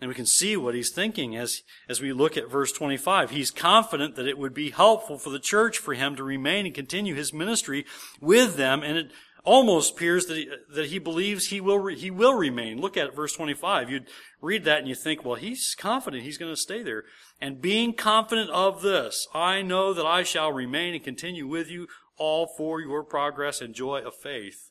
And 0.00 0.08
we 0.08 0.14
can 0.14 0.26
see 0.26 0.56
what 0.56 0.74
he's 0.74 0.90
thinking 0.90 1.36
as, 1.36 1.62
as 1.88 2.00
we 2.00 2.12
look 2.12 2.36
at 2.36 2.50
verse 2.50 2.72
25. 2.72 3.30
He's 3.30 3.50
confident 3.50 4.14
that 4.14 4.28
it 4.28 4.38
would 4.38 4.54
be 4.54 4.70
helpful 4.70 5.18
for 5.18 5.30
the 5.30 5.40
church 5.40 5.78
for 5.78 5.94
him 5.94 6.14
to 6.16 6.22
remain 6.22 6.66
and 6.66 6.74
continue 6.74 7.14
his 7.14 7.32
ministry 7.32 7.84
with 8.20 8.56
them. 8.56 8.82
And 8.82 8.96
it 8.96 9.10
almost 9.44 9.94
appears 9.94 10.26
that 10.26 10.36
he, 10.36 10.50
that 10.74 10.86
he 10.86 10.98
believes 10.98 11.46
he 11.46 11.60
will, 11.60 11.78
re, 11.78 11.96
he 11.96 12.10
will 12.10 12.34
remain. 12.34 12.80
Look 12.80 12.96
at 12.96 13.14
verse 13.14 13.32
25. 13.34 13.90
You'd 13.90 14.08
read 14.40 14.64
that 14.64 14.80
and 14.80 14.88
you 14.88 14.94
think, 14.94 15.24
well, 15.24 15.36
he's 15.36 15.74
confident 15.78 16.22
he's 16.22 16.38
going 16.38 16.52
to 16.52 16.60
stay 16.60 16.82
there. 16.82 17.04
And 17.40 17.60
being 17.60 17.92
confident 17.94 18.50
of 18.50 18.82
this, 18.82 19.26
I 19.34 19.62
know 19.62 19.94
that 19.94 20.06
I 20.06 20.22
shall 20.22 20.52
remain 20.52 20.94
and 20.94 21.04
continue 21.04 21.46
with 21.46 21.70
you 21.70 21.86
all 22.16 22.46
for 22.46 22.80
your 22.80 23.04
progress 23.04 23.60
and 23.60 23.74
joy 23.74 24.00
of 24.00 24.14
faith. 24.14 24.70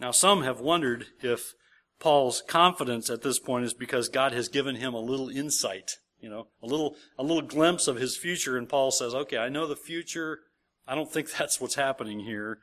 Now, 0.00 0.10
some 0.10 0.42
have 0.42 0.60
wondered 0.60 1.06
if 1.22 1.52
Paul's 1.98 2.42
confidence 2.42 3.10
at 3.10 3.22
this 3.22 3.38
point 3.38 3.66
is 3.66 3.74
because 3.74 4.08
God 4.08 4.32
has 4.32 4.48
given 4.48 4.76
him 4.76 4.94
a 4.94 5.00
little 5.00 5.28
insight, 5.28 5.92
you 6.20 6.30
know, 6.30 6.48
a 6.62 6.66
little, 6.66 6.96
a 7.18 7.22
little 7.22 7.42
glimpse 7.42 7.86
of 7.86 7.96
his 7.96 8.16
future. 8.16 8.56
And 8.56 8.68
Paul 8.68 8.90
says, 8.90 9.14
okay, 9.14 9.36
I 9.36 9.50
know 9.50 9.66
the 9.66 9.76
future. 9.76 10.40
I 10.88 10.94
don't 10.94 11.12
think 11.12 11.30
that's 11.38 11.60
what's 11.60 11.74
happening 11.74 12.20
here. 12.20 12.58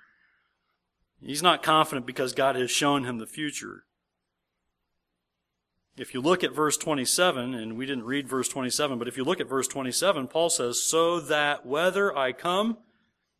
He's 1.22 1.44
not 1.44 1.64
confident 1.64 2.06
because 2.06 2.34
God 2.34 2.56
has 2.56 2.70
shown 2.70 3.04
him 3.04 3.18
the 3.18 3.26
future. 3.26 3.84
If 5.98 6.14
you 6.14 6.22
look 6.22 6.44
at 6.44 6.54
verse 6.54 6.78
27, 6.78 7.56
and 7.56 7.76
we 7.76 7.88
didn't 7.88 8.06
read 8.06 8.28
verse 8.28 8.48
27, 8.48 9.00
but 9.00 9.08
if 9.08 9.18
you 9.18 9.24
look 9.24 9.40
at 9.40 9.50
verse 9.50 9.68
27, 9.68 10.28
Paul 10.28 10.50
says, 10.50 10.82
so 10.82 11.20
that 11.20 11.66
whether 11.66 12.16
I 12.16 12.34
come 12.34 12.78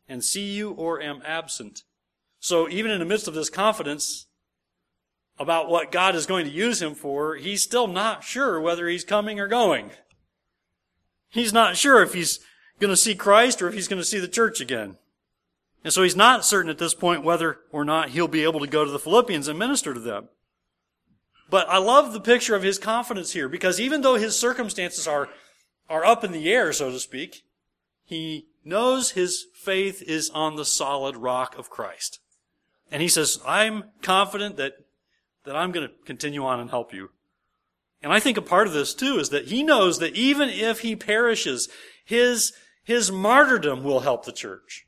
and 0.08 0.24
see 0.24 0.52
you 0.54 0.72
or 0.72 1.00
am 1.00 1.22
absent. 1.24 1.84
So 2.40 2.68
even 2.68 2.90
in 2.90 2.98
the 2.98 3.04
midst 3.04 3.28
of 3.28 3.34
this 3.34 3.50
confidence, 3.50 4.26
about 5.38 5.68
what 5.68 5.92
God 5.92 6.16
is 6.16 6.26
going 6.26 6.46
to 6.46 6.50
use 6.50 6.82
him 6.82 6.94
for, 6.94 7.36
he's 7.36 7.62
still 7.62 7.86
not 7.86 8.24
sure 8.24 8.60
whether 8.60 8.88
he's 8.88 9.04
coming 9.04 9.38
or 9.38 9.46
going. 9.46 9.90
He's 11.28 11.52
not 11.52 11.76
sure 11.76 12.02
if 12.02 12.14
he's 12.14 12.40
going 12.80 12.90
to 12.90 12.96
see 12.96 13.14
Christ 13.14 13.62
or 13.62 13.68
if 13.68 13.74
he's 13.74 13.88
going 13.88 14.00
to 14.00 14.08
see 14.08 14.18
the 14.18 14.28
church 14.28 14.60
again. 14.60 14.96
And 15.84 15.92
so 15.92 16.02
he's 16.02 16.16
not 16.16 16.44
certain 16.44 16.70
at 16.70 16.78
this 16.78 16.94
point 16.94 17.24
whether 17.24 17.60
or 17.70 17.84
not 17.84 18.10
he'll 18.10 18.28
be 18.28 18.42
able 18.42 18.60
to 18.60 18.66
go 18.66 18.84
to 18.84 18.90
the 18.90 18.98
Philippians 18.98 19.48
and 19.48 19.58
minister 19.58 19.94
to 19.94 20.00
them. 20.00 20.28
But 21.50 21.68
I 21.68 21.78
love 21.78 22.12
the 22.12 22.20
picture 22.20 22.54
of 22.54 22.62
his 22.62 22.78
confidence 22.78 23.32
here 23.32 23.48
because 23.48 23.80
even 23.80 24.02
though 24.02 24.16
his 24.16 24.38
circumstances 24.38 25.06
are, 25.06 25.28
are 25.88 26.04
up 26.04 26.24
in 26.24 26.32
the 26.32 26.52
air, 26.52 26.72
so 26.72 26.90
to 26.90 26.98
speak, 26.98 27.42
he 28.04 28.48
knows 28.64 29.12
his 29.12 29.46
faith 29.54 30.02
is 30.02 30.30
on 30.30 30.56
the 30.56 30.64
solid 30.64 31.16
rock 31.16 31.56
of 31.56 31.70
Christ. 31.70 32.20
And 32.90 33.00
he 33.00 33.08
says, 33.08 33.40
I'm 33.46 33.84
confident 34.02 34.56
that 34.56 34.74
that 35.48 35.56
I'm 35.56 35.72
going 35.72 35.88
to 35.88 35.94
continue 36.04 36.44
on 36.44 36.60
and 36.60 36.68
help 36.68 36.92
you. 36.92 37.08
And 38.02 38.12
I 38.12 38.20
think 38.20 38.36
a 38.36 38.42
part 38.42 38.66
of 38.66 38.74
this 38.74 38.92
too 38.92 39.18
is 39.18 39.30
that 39.30 39.46
he 39.46 39.62
knows 39.62 39.98
that 39.98 40.14
even 40.14 40.50
if 40.50 40.80
he 40.80 40.94
perishes, 40.94 41.70
his, 42.04 42.52
his 42.84 43.10
martyrdom 43.10 43.82
will 43.82 44.00
help 44.00 44.26
the 44.26 44.32
church. 44.32 44.86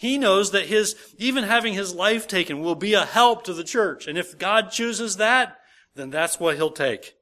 He 0.00 0.16
knows 0.16 0.52
that 0.52 0.64
his, 0.64 0.96
even 1.18 1.44
having 1.44 1.74
his 1.74 1.94
life 1.94 2.26
taken 2.26 2.60
will 2.60 2.74
be 2.74 2.94
a 2.94 3.04
help 3.04 3.44
to 3.44 3.52
the 3.52 3.62
church. 3.62 4.06
And 4.06 4.16
if 4.16 4.38
God 4.38 4.70
chooses 4.70 5.18
that, 5.18 5.58
then 5.94 6.08
that's 6.08 6.40
what 6.40 6.56
he'll 6.56 6.70
take. 6.70 7.16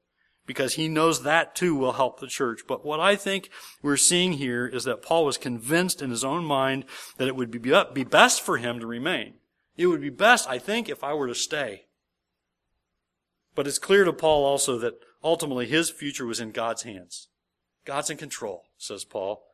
Because 0.46 0.74
he 0.74 0.86
knows 0.86 1.24
that 1.24 1.56
too 1.56 1.74
will 1.74 1.94
help 1.94 2.20
the 2.20 2.28
church. 2.28 2.60
But 2.68 2.86
what 2.86 3.00
I 3.00 3.16
think 3.16 3.50
we're 3.82 3.96
seeing 3.96 4.34
here 4.34 4.64
is 4.64 4.84
that 4.84 5.02
Paul 5.02 5.24
was 5.24 5.36
convinced 5.36 6.00
in 6.00 6.10
his 6.10 6.22
own 6.22 6.44
mind 6.44 6.84
that 7.16 7.26
it 7.26 7.34
would 7.34 7.50
be, 7.50 7.58
be 7.58 8.04
best 8.04 8.42
for 8.42 8.58
him 8.58 8.78
to 8.78 8.86
remain. 8.86 9.34
It 9.76 9.88
would 9.88 10.00
be 10.00 10.08
best, 10.10 10.48
I 10.48 10.60
think, 10.60 10.88
if 10.88 11.02
I 11.02 11.14
were 11.14 11.26
to 11.26 11.34
stay. 11.34 11.86
But 13.56 13.66
it's 13.66 13.80
clear 13.80 14.04
to 14.04 14.12
Paul 14.12 14.44
also 14.44 14.78
that 14.78 15.00
ultimately 15.24 15.66
his 15.66 15.90
future 15.90 16.26
was 16.26 16.38
in 16.38 16.52
God's 16.52 16.84
hands. 16.84 17.26
God's 17.84 18.08
in 18.08 18.18
control, 18.18 18.66
says 18.76 19.04
Paul. 19.04 19.47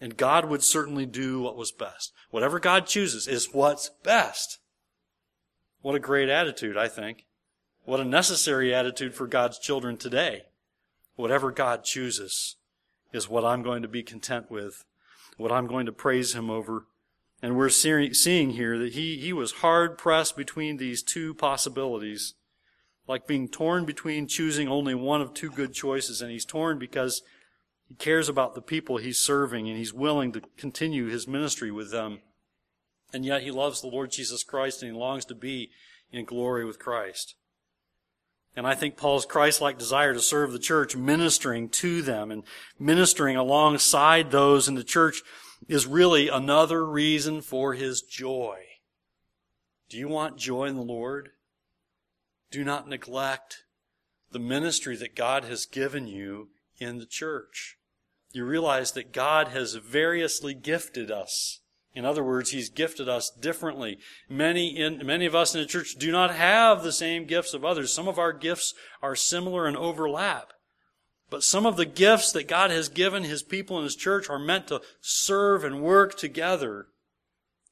And 0.00 0.16
God 0.16 0.44
would 0.44 0.62
certainly 0.62 1.06
do 1.06 1.40
what 1.40 1.56
was 1.56 1.72
best. 1.72 2.12
Whatever 2.30 2.60
God 2.60 2.86
chooses 2.86 3.26
is 3.26 3.52
what's 3.52 3.90
best. 4.02 4.58
What 5.82 5.94
a 5.94 6.00
great 6.00 6.28
attitude, 6.28 6.76
I 6.76 6.88
think. 6.88 7.26
What 7.84 8.00
a 8.00 8.04
necessary 8.04 8.74
attitude 8.74 9.14
for 9.14 9.26
God's 9.26 9.58
children 9.58 9.96
today. 9.96 10.42
Whatever 11.16 11.50
God 11.50 11.84
chooses 11.84 12.56
is 13.12 13.28
what 13.28 13.44
I'm 13.44 13.62
going 13.62 13.82
to 13.82 13.88
be 13.88 14.02
content 14.02 14.50
with, 14.50 14.84
what 15.36 15.50
I'm 15.50 15.66
going 15.66 15.86
to 15.86 15.92
praise 15.92 16.34
Him 16.34 16.50
over. 16.50 16.86
And 17.42 17.56
we're 17.56 17.68
seeing 17.68 18.50
here 18.50 18.78
that 18.78 18.92
he, 18.94 19.16
he 19.16 19.32
was 19.32 19.52
hard 19.52 19.96
pressed 19.96 20.36
between 20.36 20.76
these 20.76 21.02
two 21.02 21.34
possibilities 21.34 22.34
like 23.08 23.26
being 23.26 23.48
torn 23.48 23.86
between 23.86 24.26
choosing 24.26 24.68
only 24.68 24.94
one 24.94 25.22
of 25.22 25.32
two 25.32 25.50
good 25.50 25.72
choices. 25.72 26.20
And 26.20 26.30
he's 26.30 26.44
torn 26.44 26.78
because 26.78 27.22
he 27.88 27.94
cares 27.94 28.28
about 28.28 28.54
the 28.54 28.62
people 28.62 28.98
he's 28.98 29.18
serving 29.18 29.68
and 29.68 29.76
he's 29.76 29.94
willing 29.94 30.32
to 30.32 30.42
continue 30.56 31.06
his 31.06 31.26
ministry 31.26 31.70
with 31.70 31.90
them. 31.90 32.20
And 33.12 33.24
yet 33.24 33.42
he 33.42 33.50
loves 33.50 33.80
the 33.80 33.88
Lord 33.88 34.10
Jesus 34.10 34.44
Christ 34.44 34.82
and 34.82 34.92
he 34.92 34.98
longs 34.98 35.24
to 35.26 35.34
be 35.34 35.70
in 36.12 36.24
glory 36.24 36.64
with 36.64 36.78
Christ. 36.78 37.34
And 38.54 38.66
I 38.66 38.74
think 38.74 38.96
Paul's 38.96 39.24
Christ-like 39.24 39.78
desire 39.78 40.12
to 40.12 40.20
serve 40.20 40.52
the 40.52 40.58
church, 40.58 40.96
ministering 40.96 41.68
to 41.70 42.02
them 42.02 42.30
and 42.30 42.42
ministering 42.78 43.36
alongside 43.36 44.30
those 44.30 44.68
in 44.68 44.74
the 44.74 44.84
church 44.84 45.22
is 45.68 45.86
really 45.86 46.28
another 46.28 46.84
reason 46.84 47.40
for 47.40 47.74
his 47.74 48.02
joy. 48.02 48.58
Do 49.88 49.96
you 49.96 50.08
want 50.08 50.36
joy 50.36 50.66
in 50.66 50.76
the 50.76 50.82
Lord? 50.82 51.30
do 52.50 52.64
not 52.64 52.88
neglect 52.88 53.64
the 54.30 54.38
ministry 54.38 54.96
that 54.96 55.14
God 55.14 55.44
has 55.44 55.66
given 55.66 56.06
you 56.06 56.48
in 56.78 56.98
the 56.98 57.06
church. 57.06 57.77
You 58.32 58.44
realize 58.44 58.92
that 58.92 59.12
God 59.12 59.48
has 59.48 59.74
variously 59.74 60.54
gifted 60.54 61.10
us. 61.10 61.60
In 61.94 62.04
other 62.04 62.22
words, 62.22 62.50
He's 62.50 62.68
gifted 62.68 63.08
us 63.08 63.30
differently. 63.30 63.98
Many 64.28 64.76
in, 64.76 65.04
many 65.04 65.26
of 65.26 65.34
us 65.34 65.54
in 65.54 65.60
the 65.60 65.66
church 65.66 65.94
do 65.98 66.12
not 66.12 66.34
have 66.34 66.82
the 66.82 66.92
same 66.92 67.24
gifts 67.24 67.54
of 67.54 67.64
others. 67.64 67.92
Some 67.92 68.06
of 68.06 68.18
our 68.18 68.32
gifts 68.32 68.74
are 69.02 69.16
similar 69.16 69.66
and 69.66 69.76
overlap. 69.76 70.52
But 71.30 71.42
some 71.42 71.66
of 71.66 71.76
the 71.76 71.86
gifts 71.86 72.32
that 72.32 72.48
God 72.48 72.70
has 72.70 72.88
given 72.88 73.24
His 73.24 73.42
people 73.42 73.78
in 73.78 73.84
His 73.84 73.96
church 73.96 74.28
are 74.30 74.38
meant 74.38 74.68
to 74.68 74.82
serve 75.00 75.64
and 75.64 75.82
work 75.82 76.16
together 76.16 76.88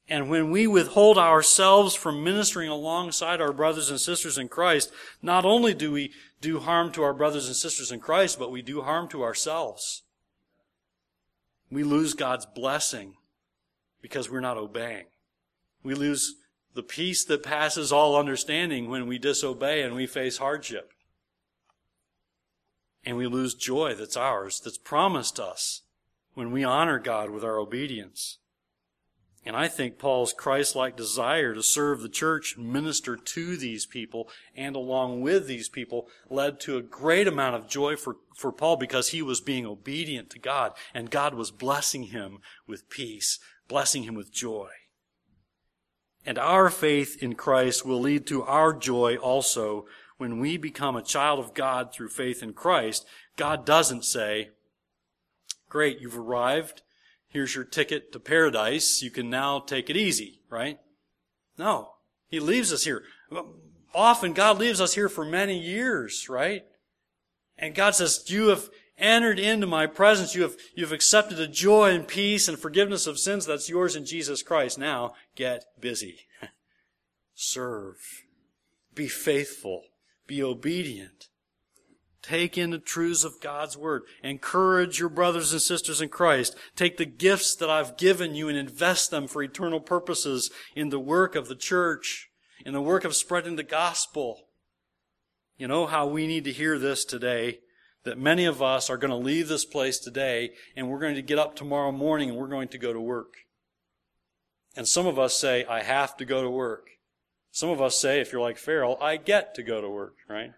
and 0.09 0.29
when 0.29 0.51
we 0.51 0.67
withhold 0.67 1.17
ourselves 1.17 1.93
from 1.93 2.23
ministering 2.23 2.69
alongside 2.69 3.41
our 3.41 3.51
brothers 3.51 3.89
and 3.89 3.99
sisters 3.99 4.37
in 4.37 4.47
Christ, 4.47 4.91
not 5.21 5.43
only 5.43 5.73
do 5.73 5.91
we 5.91 6.13
do 6.39 6.59
harm 6.59 6.91
to 6.93 7.03
our 7.03 7.13
brothers 7.13 7.47
and 7.47 7.55
sisters 7.55 7.91
in 7.91 7.99
Christ, 7.99 8.39
but 8.39 8.51
we 8.51 8.61
do 8.61 8.81
harm 8.81 9.09
to 9.09 9.23
ourselves. 9.23 10.03
We 11.69 11.83
lose 11.83 12.13
God's 12.13 12.45
blessing 12.45 13.15
because 14.01 14.29
we're 14.29 14.39
not 14.39 14.57
obeying. 14.57 15.05
We 15.83 15.95
lose 15.95 16.35
the 16.73 16.83
peace 16.83 17.25
that 17.25 17.43
passes 17.43 17.91
all 17.91 18.15
understanding 18.15 18.89
when 18.89 19.07
we 19.07 19.17
disobey 19.17 19.81
and 19.81 19.95
we 19.95 20.05
face 20.05 20.37
hardship. 20.37 20.91
And 23.03 23.17
we 23.17 23.27
lose 23.27 23.53
joy 23.53 23.95
that's 23.95 24.17
ours, 24.17 24.61
that's 24.63 24.77
promised 24.77 25.39
us 25.39 25.81
when 26.33 26.51
we 26.51 26.63
honor 26.63 26.99
God 26.99 27.29
with 27.29 27.43
our 27.43 27.57
obedience. 27.57 28.37
And 29.47 29.55
I 29.55 29.69
think 29.69 29.97
Paul's 29.97 30.33
Christ-like 30.33 30.97
desire 30.97 31.53
to 31.53 31.63
serve 31.63 32.01
the 32.01 32.09
church, 32.09 32.57
minister 32.57 33.15
to 33.15 33.55
these 33.55 33.85
people, 33.85 34.27
and 34.57 34.75
along 34.75 35.21
with 35.21 35.47
these 35.47 35.69
people 35.69 36.09
led 36.29 36.59
to 36.59 36.75
a 36.75 36.81
great 36.81 37.29
amount 37.29 37.55
of 37.55 37.69
joy 37.69 37.95
for, 37.95 38.17
for 38.35 38.51
Paul 38.51 38.75
because 38.75 39.11
he 39.11 39.21
was 39.21 39.39
being 39.39 39.65
obedient 39.65 40.29
to 40.31 40.39
God 40.39 40.73
and 40.93 41.09
God 41.09 41.33
was 41.33 41.49
blessing 41.49 42.03
him 42.03 42.39
with 42.67 42.89
peace, 42.89 43.39
blessing 43.69 44.03
him 44.03 44.15
with 44.15 44.33
joy. 44.33 44.67
And 46.25 46.37
our 46.37 46.69
faith 46.69 47.23
in 47.23 47.35
Christ 47.35 47.85
will 47.85 48.01
lead 48.01 48.27
to 48.27 48.43
our 48.43 48.73
joy 48.73 49.15
also 49.15 49.85
when 50.17 50.39
we 50.39 50.57
become 50.57 50.97
a 50.97 51.01
child 51.01 51.39
of 51.39 51.53
God 51.53 51.93
through 51.93 52.09
faith 52.09 52.43
in 52.43 52.51
Christ. 52.51 53.05
God 53.37 53.65
doesn't 53.65 54.03
say, 54.03 54.49
great, 55.69 56.01
you've 56.01 56.19
arrived 56.19 56.81
here's 57.29 57.55
your 57.55 57.63
ticket 57.63 58.11
to 58.13 58.19
paradise. 58.19 59.01
You 59.01 59.11
can 59.11 59.29
now 59.29 59.59
take 59.59 59.89
it 59.89 59.97
easy, 59.97 60.41
right? 60.49 60.79
No. 61.57 61.91
He 62.29 62.39
leaves 62.39 62.73
us 62.73 62.83
here. 62.83 63.03
Often 63.93 64.33
God 64.33 64.59
leaves 64.59 64.81
us 64.81 64.93
here 64.93 65.09
for 65.09 65.25
many 65.25 65.57
years, 65.57 66.27
right? 66.29 66.63
And 67.57 67.73
God 67.73 67.95
says, 67.95 68.23
you 68.27 68.47
have 68.47 68.69
entered 68.97 69.39
into 69.39 69.67
my 69.67 69.87
presence. 69.87 70.35
You 70.35 70.43
have, 70.43 70.55
you 70.75 70.83
have 70.83 70.91
accepted 70.91 71.37
the 71.37 71.47
joy 71.47 71.91
and 71.91 72.07
peace 72.07 72.47
and 72.47 72.57
forgiveness 72.57 73.07
of 73.07 73.19
sins 73.19 73.45
that's 73.45 73.69
yours 73.69 73.95
in 73.95 74.05
Jesus 74.05 74.43
Christ. 74.43 74.77
Now 74.77 75.13
get 75.35 75.65
busy. 75.79 76.19
Serve. 77.33 77.97
Be 78.93 79.07
faithful. 79.07 79.83
Be 80.25 80.43
obedient. 80.43 81.27
Take 82.27 82.57
in 82.57 82.71
the 82.71 82.77
truths 82.77 83.23
of 83.23 83.39
God's 83.39 83.77
Word. 83.77 84.03
Encourage 84.21 84.99
your 84.99 85.07
brothers 85.07 85.53
and 85.53 85.61
sisters 85.61 86.01
in 86.01 86.09
Christ. 86.09 86.57
Take 86.75 86.97
the 86.97 87.05
gifts 87.05 87.55
that 87.55 87.69
I've 87.69 87.95
given 87.95 88.35
you 88.35 88.49
and 88.49 88.57
invest 88.57 89.11
them 89.11 89.27
for 89.27 89.41
eternal 89.41 89.79
purposes 89.79 90.51
in 90.75 90.89
the 90.89 90.99
work 90.99 91.35
of 91.35 91.47
the 91.47 91.55
church, 91.55 92.27
in 92.65 92.73
the 92.73 92.81
work 92.81 93.05
of 93.05 93.15
spreading 93.15 93.55
the 93.55 93.63
gospel. 93.63 94.49
You 95.57 95.69
know 95.69 95.85
how 95.85 96.05
we 96.05 96.27
need 96.27 96.43
to 96.43 96.51
hear 96.51 96.77
this 96.77 97.05
today? 97.05 97.59
That 98.03 98.19
many 98.19 98.43
of 98.43 98.61
us 98.61 98.89
are 98.89 98.97
going 98.97 99.11
to 99.11 99.15
leave 99.15 99.47
this 99.47 99.63
place 99.63 99.97
today 99.97 100.51
and 100.75 100.89
we're 100.89 100.99
going 100.99 101.15
to 101.15 101.21
get 101.21 101.39
up 101.39 101.55
tomorrow 101.55 101.93
morning 101.93 102.29
and 102.29 102.37
we're 102.37 102.47
going 102.47 102.67
to 102.69 102.77
go 102.77 102.91
to 102.91 102.99
work. 102.99 103.35
And 104.75 104.85
some 104.85 105.07
of 105.07 105.17
us 105.17 105.37
say, 105.37 105.63
I 105.63 105.81
have 105.81 106.17
to 106.17 106.25
go 106.25 106.41
to 106.41 106.49
work. 106.49 106.87
Some 107.51 107.69
of 107.69 107.81
us 107.81 107.97
say, 107.97 108.19
if 108.19 108.33
you're 108.33 108.41
like 108.41 108.57
Farrell, 108.57 108.97
I 108.99 109.15
get 109.15 109.55
to 109.55 109.63
go 109.63 109.79
to 109.79 109.89
work, 109.89 110.15
right? 110.29 110.51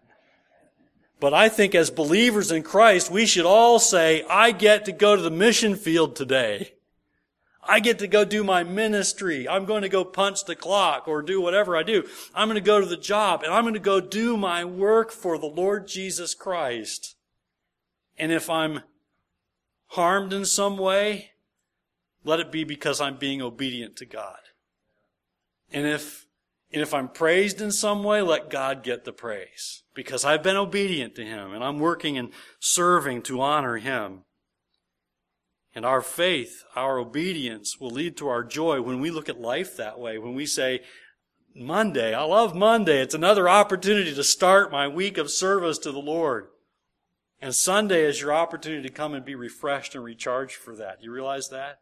But 1.20 1.34
I 1.34 1.50
think 1.50 1.76
as 1.76 1.90
believers 1.90 2.52
in 2.52 2.64
Christ, 2.64 3.12
we 3.12 3.26
should 3.26 3.46
all 3.46 3.78
say, 3.80 4.24
I 4.30 4.52
get 4.52 4.86
to 4.86 4.92
go 4.92 5.16
to 5.16 5.22
the 5.22 5.30
mission 5.30 5.76
field 5.76 6.16
today. 6.16 6.74
I 7.62 7.82
get 7.82 8.00
to 8.00 8.08
go 8.08 8.26
do 8.26 8.44
my 8.44 8.64
ministry. 8.64 9.48
I'm 9.48 9.66
going 9.66 9.82
to 9.84 9.90
go 9.90 10.04
punch 10.04 10.46
the 10.46 10.56
clock 10.56 11.08
or 11.08 11.22
do 11.22 11.42
whatever 11.42 11.76
I 11.76 11.84
do. 11.84 12.08
I'm 12.34 12.48
going 12.48 12.56
to 12.56 12.62
go 12.62 12.80
to 12.80 12.86
the 12.86 12.98
job 12.98 13.44
and 13.44 13.54
I'm 13.54 13.64
going 13.64 13.74
to 13.74 13.80
go 13.80 14.00
do 14.00 14.38
my 14.38 14.64
work 14.66 15.12
for 15.12 15.38
the 15.38 15.46
Lord 15.46 15.88
Jesus 15.88 16.34
Christ. 16.34 17.16
And 18.18 18.32
if 18.32 18.50
I'm 18.50 18.82
harmed 19.88 20.34
in 20.34 20.46
some 20.46 20.78
way, 20.78 21.32
let 22.24 22.40
it 22.40 22.52
be 22.52 22.64
because 22.64 23.00
I'm 23.00 23.18
being 23.18 23.42
obedient 23.42 23.98
to 23.98 24.06
God. 24.06 24.40
And 25.72 25.86
if 25.86 26.26
and 26.72 26.82
if 26.82 26.94
I'm 26.94 27.08
praised 27.08 27.62
in 27.62 27.72
some 27.72 28.04
way, 28.04 28.22
let 28.22 28.50
God 28.50 28.84
get 28.84 29.04
the 29.04 29.12
praise. 29.12 29.84
Because 29.96 30.24
I've 30.24 30.44
been 30.44 30.56
obedient 30.56 31.16
to 31.16 31.26
Him 31.26 31.54
and 31.54 31.64
I'm 31.64 31.80
working 31.80 32.18
and 32.18 32.30
serving 32.60 33.24
to 33.24 33.42
honor 33.42 33.78
Him. 33.78 34.22
And 35.74 35.86
our 35.86 36.02
faith, 36.02 36.64
our 36.76 37.00
obedience 37.00 37.80
will 37.80 37.92
lead 37.92 38.18
to 38.18 38.28
our 38.28 38.44
joy 38.44 38.82
when 38.82 39.00
we 39.00 39.12
look 39.12 39.30
at 39.30 39.42
life 39.42 39.78
that 39.78 40.00
way. 40.00 40.18
When 40.18 40.36
we 40.36 40.46
say, 40.46 40.82
Monday, 41.56 42.14
I 42.14 42.24
love 42.24 42.56
Monday. 42.56 43.02
It's 43.02 43.16
another 43.16 43.50
opportunity 43.50 44.14
to 44.14 44.24
start 44.24 44.72
my 44.72 44.88
week 44.88 45.18
of 45.18 45.32
service 45.32 45.78
to 45.80 45.92
the 45.92 46.00
Lord. 46.00 46.48
And 47.42 47.56
Sunday 47.56 48.04
is 48.04 48.22
your 48.22 48.34
opportunity 48.34 48.88
to 48.88 48.94
come 48.94 49.14
and 49.14 49.26
be 49.26 49.36
refreshed 49.36 49.96
and 49.96 50.04
recharged 50.04 50.56
for 50.56 50.76
that. 50.76 51.02
You 51.02 51.12
realize 51.12 51.50
that? 51.50 51.80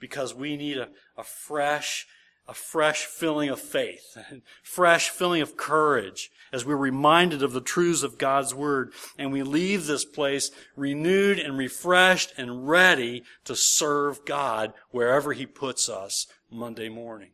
Because 0.00 0.34
we 0.34 0.56
need 0.56 0.78
a, 0.78 0.88
a 1.16 1.22
fresh, 1.22 2.06
a 2.46 2.54
fresh 2.54 3.06
filling 3.06 3.48
of 3.48 3.60
faith, 3.60 4.16
fresh 4.62 5.08
filling 5.10 5.42
of 5.42 5.56
courage 5.56 6.30
as 6.52 6.64
we're 6.64 6.76
reminded 6.76 7.42
of 7.42 7.52
the 7.52 7.60
truths 7.60 8.02
of 8.02 8.18
God's 8.18 8.54
Word 8.54 8.92
and 9.18 9.32
we 9.32 9.42
leave 9.42 9.86
this 9.86 10.04
place 10.04 10.50
renewed 10.76 11.38
and 11.38 11.56
refreshed 11.56 12.32
and 12.36 12.68
ready 12.68 13.24
to 13.44 13.56
serve 13.56 14.24
God 14.24 14.72
wherever 14.90 15.32
He 15.32 15.46
puts 15.46 15.88
us 15.88 16.26
Monday 16.50 16.88
morning. 16.88 17.30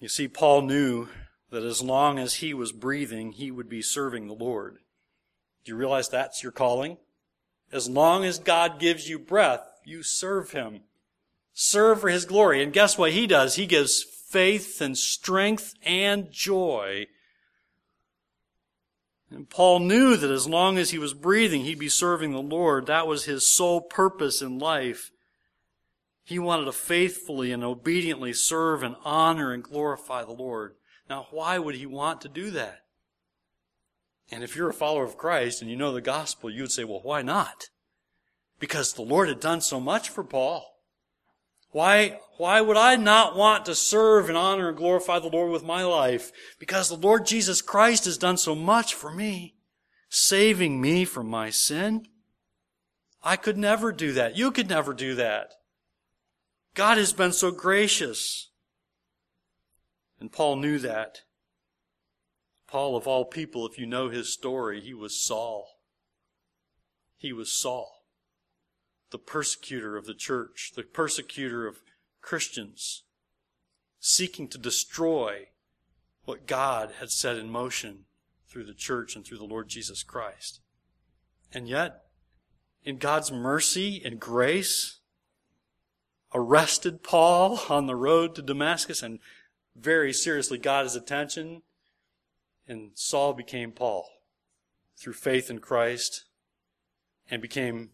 You 0.00 0.08
see, 0.08 0.28
Paul 0.28 0.62
knew 0.62 1.08
that 1.50 1.64
as 1.64 1.82
long 1.82 2.18
as 2.18 2.34
he 2.34 2.54
was 2.54 2.72
breathing, 2.72 3.32
he 3.32 3.50
would 3.50 3.68
be 3.68 3.82
serving 3.82 4.26
the 4.26 4.34
Lord. 4.34 4.78
Do 5.64 5.72
you 5.72 5.76
realize 5.76 6.08
that's 6.08 6.42
your 6.42 6.52
calling? 6.52 6.98
As 7.72 7.88
long 7.88 8.24
as 8.24 8.38
God 8.38 8.78
gives 8.78 9.08
you 9.08 9.18
breath, 9.18 9.60
you 9.84 10.02
serve 10.02 10.52
Him. 10.52 10.80
Serve 11.60 12.02
for 12.02 12.08
His 12.08 12.24
glory. 12.24 12.62
And 12.62 12.72
guess 12.72 12.96
what 12.96 13.10
He 13.10 13.26
does? 13.26 13.56
He 13.56 13.66
gives 13.66 14.04
faith 14.04 14.80
and 14.80 14.96
strength 14.96 15.74
and 15.82 16.30
joy. 16.30 17.08
And 19.28 19.50
Paul 19.50 19.80
knew 19.80 20.16
that 20.16 20.30
as 20.30 20.46
long 20.46 20.78
as 20.78 20.90
he 20.90 21.00
was 21.00 21.14
breathing, 21.14 21.64
he'd 21.64 21.80
be 21.80 21.88
serving 21.88 22.30
the 22.30 22.40
Lord. 22.40 22.86
That 22.86 23.08
was 23.08 23.24
his 23.24 23.44
sole 23.44 23.80
purpose 23.80 24.40
in 24.40 24.60
life. 24.60 25.10
He 26.22 26.38
wanted 26.38 26.66
to 26.66 26.72
faithfully 26.72 27.50
and 27.50 27.64
obediently 27.64 28.32
serve 28.34 28.84
and 28.84 28.94
honor 29.04 29.52
and 29.52 29.62
glorify 29.62 30.22
the 30.24 30.30
Lord. 30.30 30.76
Now, 31.10 31.26
why 31.32 31.58
would 31.58 31.74
he 31.74 31.86
want 31.86 32.20
to 32.20 32.28
do 32.28 32.52
that? 32.52 32.84
And 34.30 34.44
if 34.44 34.54
you're 34.54 34.70
a 34.70 34.74
follower 34.74 35.04
of 35.04 35.18
Christ 35.18 35.60
and 35.60 35.70
you 35.70 35.76
know 35.76 35.92
the 35.92 36.00
gospel, 36.00 36.50
you 36.50 36.62
would 36.62 36.72
say, 36.72 36.84
well, 36.84 37.00
why 37.02 37.20
not? 37.22 37.64
Because 38.60 38.92
the 38.92 39.02
Lord 39.02 39.28
had 39.28 39.40
done 39.40 39.60
so 39.60 39.80
much 39.80 40.08
for 40.08 40.22
Paul. 40.22 40.77
Why, 41.70 42.20
why 42.38 42.60
would 42.60 42.76
I 42.76 42.96
not 42.96 43.36
want 43.36 43.66
to 43.66 43.74
serve 43.74 44.28
and 44.28 44.38
honor 44.38 44.68
and 44.68 44.76
glorify 44.76 45.18
the 45.18 45.28
Lord 45.28 45.52
with 45.52 45.62
my 45.62 45.82
life? 45.82 46.32
Because 46.58 46.88
the 46.88 46.96
Lord 46.96 47.26
Jesus 47.26 47.60
Christ 47.60 48.06
has 48.06 48.16
done 48.16 48.38
so 48.38 48.54
much 48.54 48.94
for 48.94 49.10
me, 49.10 49.54
saving 50.08 50.80
me 50.80 51.04
from 51.04 51.28
my 51.28 51.50
sin. 51.50 52.06
I 53.22 53.36
could 53.36 53.58
never 53.58 53.92
do 53.92 54.12
that. 54.12 54.36
You 54.36 54.50
could 54.50 54.68
never 54.68 54.94
do 54.94 55.14
that. 55.16 55.54
God 56.74 56.96
has 56.96 57.12
been 57.12 57.32
so 57.32 57.50
gracious. 57.50 58.48
And 60.20 60.32
Paul 60.32 60.56
knew 60.56 60.78
that. 60.78 61.22
Paul, 62.66 62.96
of 62.96 63.06
all 63.06 63.24
people, 63.24 63.66
if 63.66 63.78
you 63.78 63.86
know 63.86 64.08
his 64.08 64.32
story, 64.32 64.80
he 64.80 64.94
was 64.94 65.20
Saul. 65.20 65.68
He 67.16 67.32
was 67.32 67.52
Saul 67.52 67.97
the 69.10 69.18
persecutor 69.18 69.96
of 69.96 70.06
the 70.06 70.14
church, 70.14 70.72
the 70.74 70.82
persecutor 70.82 71.66
of 71.66 71.80
Christians, 72.20 73.04
seeking 74.00 74.48
to 74.48 74.58
destroy 74.58 75.48
what 76.24 76.46
God 76.46 76.92
had 77.00 77.10
set 77.10 77.36
in 77.36 77.50
motion 77.50 78.04
through 78.46 78.64
the 78.64 78.74
church 78.74 79.16
and 79.16 79.24
through 79.24 79.38
the 79.38 79.44
Lord 79.44 79.68
Jesus 79.68 80.02
Christ. 80.02 80.60
And 81.52 81.68
yet, 81.68 82.02
in 82.84 82.98
God's 82.98 83.32
mercy 83.32 84.02
and 84.04 84.20
grace, 84.20 84.98
arrested 86.34 87.02
Paul 87.02 87.60
on 87.68 87.86
the 87.86 87.96
road 87.96 88.34
to 88.34 88.42
Damascus 88.42 89.02
and 89.02 89.18
very 89.74 90.12
seriously 90.12 90.58
got 90.58 90.84
his 90.84 90.96
attention, 90.96 91.62
and 92.66 92.90
Saul 92.94 93.32
became 93.32 93.72
Paul 93.72 94.08
through 94.96 95.14
faith 95.14 95.48
in 95.48 95.60
Christ 95.60 96.24
and 97.30 97.40
became 97.40 97.90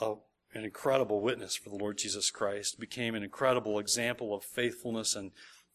a 0.00 0.14
an 0.54 0.64
incredible 0.64 1.20
witness 1.20 1.56
for 1.56 1.70
the 1.70 1.76
Lord 1.76 1.98
Jesus 1.98 2.30
Christ, 2.30 2.80
became 2.80 3.14
an 3.14 3.22
incredible 3.22 3.78
example 3.78 4.34
of 4.34 4.42
faithfulness 4.42 5.14
and 5.14 5.32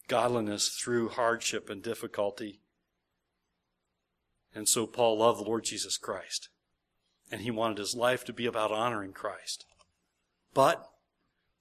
godliness 0.08 0.68
through 0.68 1.10
hardship 1.10 1.70
and 1.70 1.82
difficulty. 1.82 2.60
And 4.54 4.68
so 4.68 4.86
Paul 4.86 5.18
loved 5.18 5.40
the 5.40 5.44
Lord 5.44 5.64
Jesus 5.64 5.96
Christ. 5.96 6.48
And 7.30 7.40
he 7.40 7.50
wanted 7.50 7.78
his 7.78 7.94
life 7.94 8.24
to 8.26 8.32
be 8.32 8.46
about 8.46 8.72
honoring 8.72 9.12
Christ. 9.12 9.64
But 10.52 10.84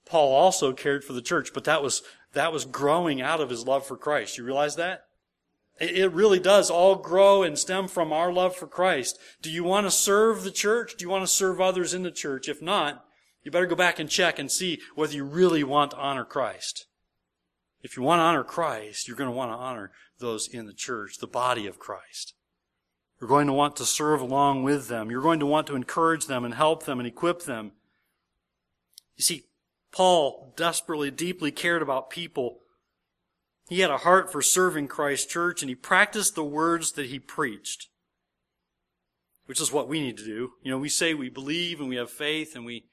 Paul 0.05 0.33
also 0.33 0.73
cared 0.73 1.03
for 1.03 1.13
the 1.13 1.21
church, 1.21 1.53
but 1.53 1.63
that 1.63 1.81
was, 1.81 2.01
that 2.33 2.51
was 2.51 2.65
growing 2.65 3.21
out 3.21 3.39
of 3.39 3.49
his 3.49 3.65
love 3.65 3.85
for 3.85 3.95
Christ. 3.95 4.37
You 4.37 4.43
realize 4.43 4.75
that? 4.75 5.05
It 5.79 6.11
really 6.11 6.39
does 6.39 6.69
all 6.69 6.95
grow 6.95 7.41
and 7.41 7.57
stem 7.57 7.87
from 7.87 8.13
our 8.13 8.31
love 8.31 8.55
for 8.55 8.67
Christ. 8.67 9.17
Do 9.41 9.49
you 9.49 9.63
want 9.63 9.87
to 9.87 9.91
serve 9.91 10.43
the 10.43 10.51
church? 10.51 10.95
Do 10.95 11.03
you 11.03 11.09
want 11.09 11.23
to 11.23 11.31
serve 11.31 11.59
others 11.59 11.93
in 11.93 12.03
the 12.03 12.11
church? 12.11 12.47
If 12.47 12.61
not, 12.61 13.03
you 13.43 13.49
better 13.49 13.65
go 13.65 13.75
back 13.75 13.97
and 13.97 14.07
check 14.09 14.37
and 14.37 14.51
see 14.51 14.79
whether 14.93 15.15
you 15.15 15.23
really 15.23 15.63
want 15.63 15.91
to 15.91 15.97
honor 15.97 16.23
Christ. 16.23 16.85
If 17.81 17.97
you 17.97 18.03
want 18.03 18.19
to 18.19 18.23
honor 18.23 18.43
Christ, 18.43 19.07
you're 19.07 19.17
going 19.17 19.29
to 19.29 19.35
want 19.35 19.51
to 19.51 19.57
honor 19.57 19.91
those 20.19 20.47
in 20.47 20.67
the 20.67 20.73
church, 20.73 21.17
the 21.17 21.25
body 21.25 21.65
of 21.65 21.79
Christ. 21.79 22.35
You're 23.19 23.27
going 23.27 23.47
to 23.47 23.53
want 23.53 23.75
to 23.77 23.85
serve 23.85 24.21
along 24.21 24.63
with 24.63 24.87
them. 24.87 25.09
You're 25.09 25.21
going 25.21 25.39
to 25.39 25.45
want 25.47 25.67
to 25.67 25.75
encourage 25.75 26.27
them 26.27 26.45
and 26.45 26.53
help 26.53 26.85
them 26.85 26.99
and 26.99 27.07
equip 27.07 27.43
them. 27.43 27.71
You 29.15 29.23
see, 29.23 29.45
Paul 29.91 30.53
desperately, 30.55 31.11
deeply 31.11 31.51
cared 31.51 31.81
about 31.81 32.09
people. 32.09 32.60
He 33.71 33.79
had 33.79 33.89
a 33.89 33.99
heart 33.99 34.29
for 34.29 34.41
serving 34.41 34.89
Christ's 34.89 35.31
church 35.31 35.63
and 35.63 35.69
he 35.69 35.75
practiced 35.75 36.35
the 36.35 36.43
words 36.43 36.91
that 36.91 37.05
he 37.05 37.19
preached. 37.19 37.87
Which 39.45 39.61
is 39.61 39.71
what 39.71 39.87
we 39.87 40.01
need 40.01 40.17
to 40.17 40.25
do. 40.25 40.51
You 40.61 40.71
know, 40.71 40.77
we 40.77 40.89
say 40.89 41.13
we 41.13 41.29
believe 41.29 41.79
and 41.79 41.87
we 41.87 41.95
have 41.95 42.11
faith 42.11 42.53
and 42.53 42.65
we 42.65 42.87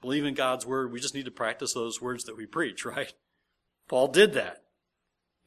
believe 0.00 0.24
in 0.24 0.34
God's 0.34 0.64
word. 0.64 0.92
We 0.92 1.00
just 1.00 1.16
need 1.16 1.24
to 1.24 1.32
practice 1.32 1.74
those 1.74 2.00
words 2.00 2.22
that 2.24 2.36
we 2.36 2.46
preach, 2.46 2.84
right? 2.84 3.12
Paul 3.88 4.06
did 4.06 4.32
that. 4.34 4.58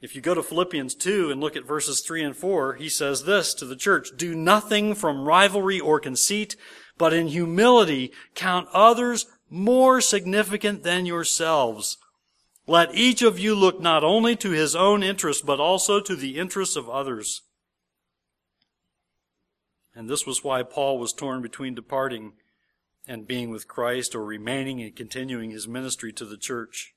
If 0.02 0.18
you 0.18 0.22
go 0.22 0.34
to 0.34 0.44
Philippians 0.44 0.96
2 0.96 1.32
and 1.32 1.40
look 1.40 1.56
at 1.56 1.66
verses 1.66 2.02
3 2.02 2.22
and 2.22 2.36
4, 2.36 2.74
he 2.74 2.90
says 2.90 3.24
this 3.24 3.54
to 3.54 3.66
the 3.66 3.78
church, 3.78 4.10
Do 4.18 4.36
nothing 4.36 4.96
from 4.96 5.24
rivalry 5.24 5.80
or 5.80 6.02
conceit, 6.02 6.58
but 6.98 7.14
in 7.14 7.30
humility 7.30 8.12
count 8.36 8.68
others 8.74 9.28
more 9.50 10.02
significant 10.02 10.84
than 10.84 11.06
yourselves. 11.06 12.00
Let 12.66 12.96
each 12.96 13.22
of 13.22 13.40
you 13.40 13.56
look 13.56 13.82
not 13.82 14.04
only 14.04 14.36
to 14.38 14.52
his 14.52 14.76
own 14.76 15.04
interest, 15.04 15.46
but 15.46 15.60
also 15.60 16.00
to 16.00 16.16
the 16.16 16.38
interests 16.38 16.76
of 16.76 16.90
others. 16.90 17.42
And 19.96 20.10
this 20.10 20.26
was 20.26 20.44
why 20.44 20.64
Paul 20.64 20.98
was 20.98 21.14
torn 21.14 21.42
between 21.42 21.76
departing 21.76 22.34
and 23.08 23.28
being 23.28 23.50
with 23.50 23.68
Christ 23.68 24.16
or 24.16 24.24
remaining 24.24 24.82
and 24.82 24.96
continuing 24.96 25.52
his 25.52 25.68
ministry 25.68 26.14
to 26.14 26.26
the 26.26 26.38
church. 26.38 26.96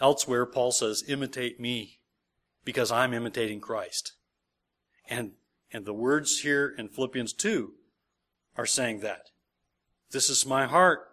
Elsewhere, 0.00 0.44
Paul 0.44 0.72
says, 0.72 1.04
imitate 1.06 1.60
me 1.60 2.00
because 2.64 2.90
I'm 2.90 3.14
imitating 3.14 3.60
Christ. 3.60 4.14
And, 5.08 5.32
and 5.72 5.84
the 5.84 5.94
words 5.94 6.40
here 6.40 6.74
in 6.76 6.88
Philippians 6.88 7.32
2 7.34 7.72
are 8.56 8.66
saying 8.66 9.00
that. 9.00 9.30
This 10.10 10.28
is 10.28 10.44
my 10.44 10.66
heart. 10.66 11.08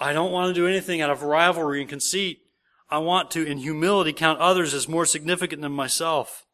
I 0.00 0.12
don't 0.12 0.30
want 0.30 0.48
to 0.48 0.60
do 0.60 0.66
anything 0.66 1.00
out 1.00 1.10
of 1.10 1.22
rivalry 1.22 1.80
and 1.80 1.90
conceit. 1.90 2.42
I 2.88 2.98
want 2.98 3.30
to, 3.32 3.44
in 3.44 3.58
humility, 3.58 4.12
count 4.12 4.38
others 4.38 4.72
as 4.72 4.88
more 4.88 5.04
significant 5.04 5.60
than 5.60 5.72
myself. 5.72 6.46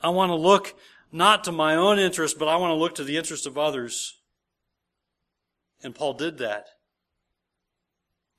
I 0.00 0.10
want 0.10 0.30
to 0.30 0.36
look 0.36 0.74
not 1.10 1.44
to 1.44 1.52
my 1.52 1.74
own 1.74 1.98
interest, 1.98 2.38
but 2.38 2.48
I 2.48 2.56
want 2.56 2.70
to 2.70 2.74
look 2.74 2.94
to 2.96 3.04
the 3.04 3.16
interest 3.16 3.46
of 3.46 3.58
others. 3.58 4.20
And 5.82 5.94
Paul 5.94 6.14
did 6.14 6.38
that. 6.38 6.66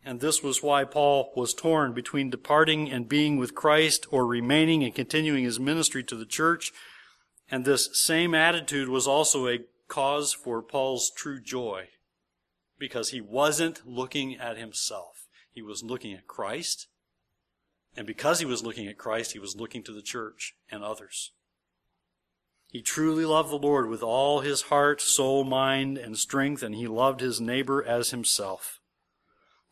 And 0.05 0.21
this 0.21 0.41
was 0.41 0.63
why 0.63 0.85
Paul 0.85 1.33
was 1.35 1.53
torn 1.53 1.93
between 1.93 2.29
departing 2.29 2.89
and 2.89 3.09
being 3.09 3.37
with 3.37 3.55
Christ 3.55 4.07
or 4.09 4.25
remaining 4.25 4.83
and 4.83 4.95
continuing 4.95 5.43
his 5.43 5.59
ministry 5.59 6.03
to 6.05 6.15
the 6.15 6.25
church. 6.25 6.71
And 7.51 7.65
this 7.65 7.89
same 7.91 8.33
attitude 8.33 8.87
was 8.87 9.05
also 9.05 9.47
a 9.47 9.59
cause 9.89 10.31
for 10.31 10.61
Paul's 10.61 11.11
true 11.11 11.41
joy 11.41 11.89
because 12.79 13.09
he 13.09 13.21
wasn't 13.21 13.87
looking 13.87 14.35
at 14.35 14.57
himself. 14.57 15.27
He 15.51 15.61
was 15.61 15.83
looking 15.83 16.13
at 16.13 16.27
Christ. 16.27 16.87
And 17.95 18.05
because 18.05 18.39
he 18.39 18.45
was 18.45 18.63
looking 18.63 18.87
at 18.87 18.97
Christ, 18.97 19.33
he 19.33 19.39
was 19.39 19.55
looking 19.55 19.83
to 19.83 19.91
the 19.91 20.01
church 20.01 20.55
and 20.69 20.83
others. 20.83 21.31
He 22.71 22.81
truly 22.81 23.25
loved 23.25 23.49
the 23.49 23.57
Lord 23.57 23.89
with 23.89 24.03
all 24.03 24.41
his 24.41 24.63
heart, 24.63 25.01
soul, 25.01 25.43
mind, 25.43 25.97
and 25.97 26.17
strength, 26.17 26.61
and 26.61 26.75
he 26.75 26.87
loved 26.87 27.21
his 27.21 27.39
neighbor 27.39 27.83
as 27.83 28.11
himself. 28.11 28.81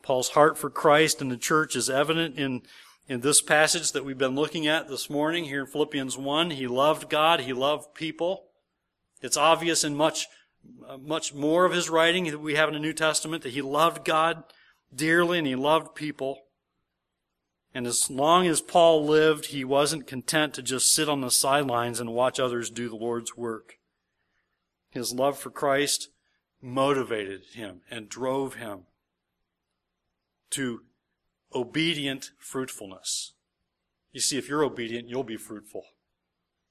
Paul's 0.01 0.29
heart 0.29 0.57
for 0.57 0.69
Christ 0.69 1.21
and 1.21 1.31
the 1.31 1.37
church 1.37 1.75
is 1.75 1.89
evident 1.89 2.37
in, 2.37 2.61
in 3.07 3.21
this 3.21 3.41
passage 3.41 3.91
that 3.91 4.05
we've 4.05 4.17
been 4.17 4.35
looking 4.35 4.65
at 4.65 4.87
this 4.87 5.09
morning 5.09 5.45
here 5.45 5.61
in 5.61 5.67
Philippians 5.67 6.17
1. 6.17 6.51
He 6.51 6.67
loved 6.67 7.09
God, 7.09 7.41
he 7.41 7.53
loved 7.53 7.93
people. 7.95 8.45
It's 9.21 9.37
obvious 9.37 9.83
in 9.83 9.95
much, 9.95 10.27
Uh, 10.87 10.97
much 10.97 11.33
more 11.33 11.65
of 11.65 11.73
his 11.73 11.89
writing 11.89 12.25
that 12.25 12.39
we 12.39 12.55
have 12.55 12.69
in 12.69 12.73
the 12.75 12.79
New 12.79 12.93
Testament 12.93 13.43
that 13.43 13.53
he 13.53 13.61
loved 13.61 14.05
God 14.05 14.43
dearly 14.93 15.39
and 15.39 15.47
he 15.47 15.55
loved 15.55 15.95
people. 15.95 16.43
And 17.73 17.87
as 17.87 18.09
long 18.09 18.47
as 18.47 18.61
Paul 18.61 19.05
lived, 19.05 19.47
he 19.47 19.65
wasn't 19.65 20.07
content 20.07 20.53
to 20.53 20.61
just 20.61 20.93
sit 20.93 21.09
on 21.09 21.21
the 21.21 21.31
sidelines 21.31 21.99
and 21.99 22.13
watch 22.13 22.39
others 22.39 22.69
do 22.69 22.87
the 22.87 22.95
Lord's 22.95 23.35
work. 23.35 23.79
His 24.91 25.11
love 25.11 25.37
for 25.37 25.49
Christ 25.49 26.09
motivated 26.61 27.41
him 27.53 27.81
and 27.89 28.07
drove 28.07 28.55
him 28.55 28.83
to 30.51 30.83
obedient 31.53 32.31
fruitfulness. 32.37 33.33
You 34.11 34.21
see, 34.21 34.37
if 34.37 34.47
you're 34.47 34.63
obedient, 34.63 35.09
you'll 35.09 35.23
be 35.23 35.35
fruitful 35.35 35.83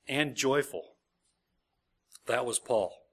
and 0.09 0.35
joyful. 0.35 0.95
That 2.27 2.47
was 2.47 2.59
Paul. 2.59 3.04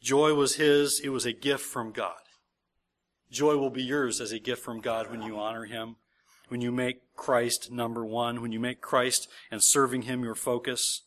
Joy 0.00 0.34
was 0.34 0.56
his, 0.56 1.00
it 1.00 1.10
was 1.10 1.26
a 1.26 1.32
gift 1.32 1.64
from 1.64 1.92
God. 1.92 2.14
Joy 3.30 3.56
will 3.56 3.70
be 3.70 3.82
yours 3.82 4.20
as 4.20 4.32
a 4.32 4.38
gift 4.38 4.62
from 4.62 4.80
God 4.80 5.10
when 5.10 5.22
you 5.22 5.38
honor 5.38 5.64
him, 5.64 5.96
when 6.48 6.60
you 6.60 6.72
make 6.72 7.14
Christ 7.14 7.70
number 7.70 8.04
one, 8.04 8.40
when 8.40 8.50
you 8.50 8.58
make 8.58 8.80
Christ 8.80 9.28
and 9.50 9.62
serving 9.62 10.02
him 10.02 10.24
your 10.24 10.34
focus. 10.34 11.02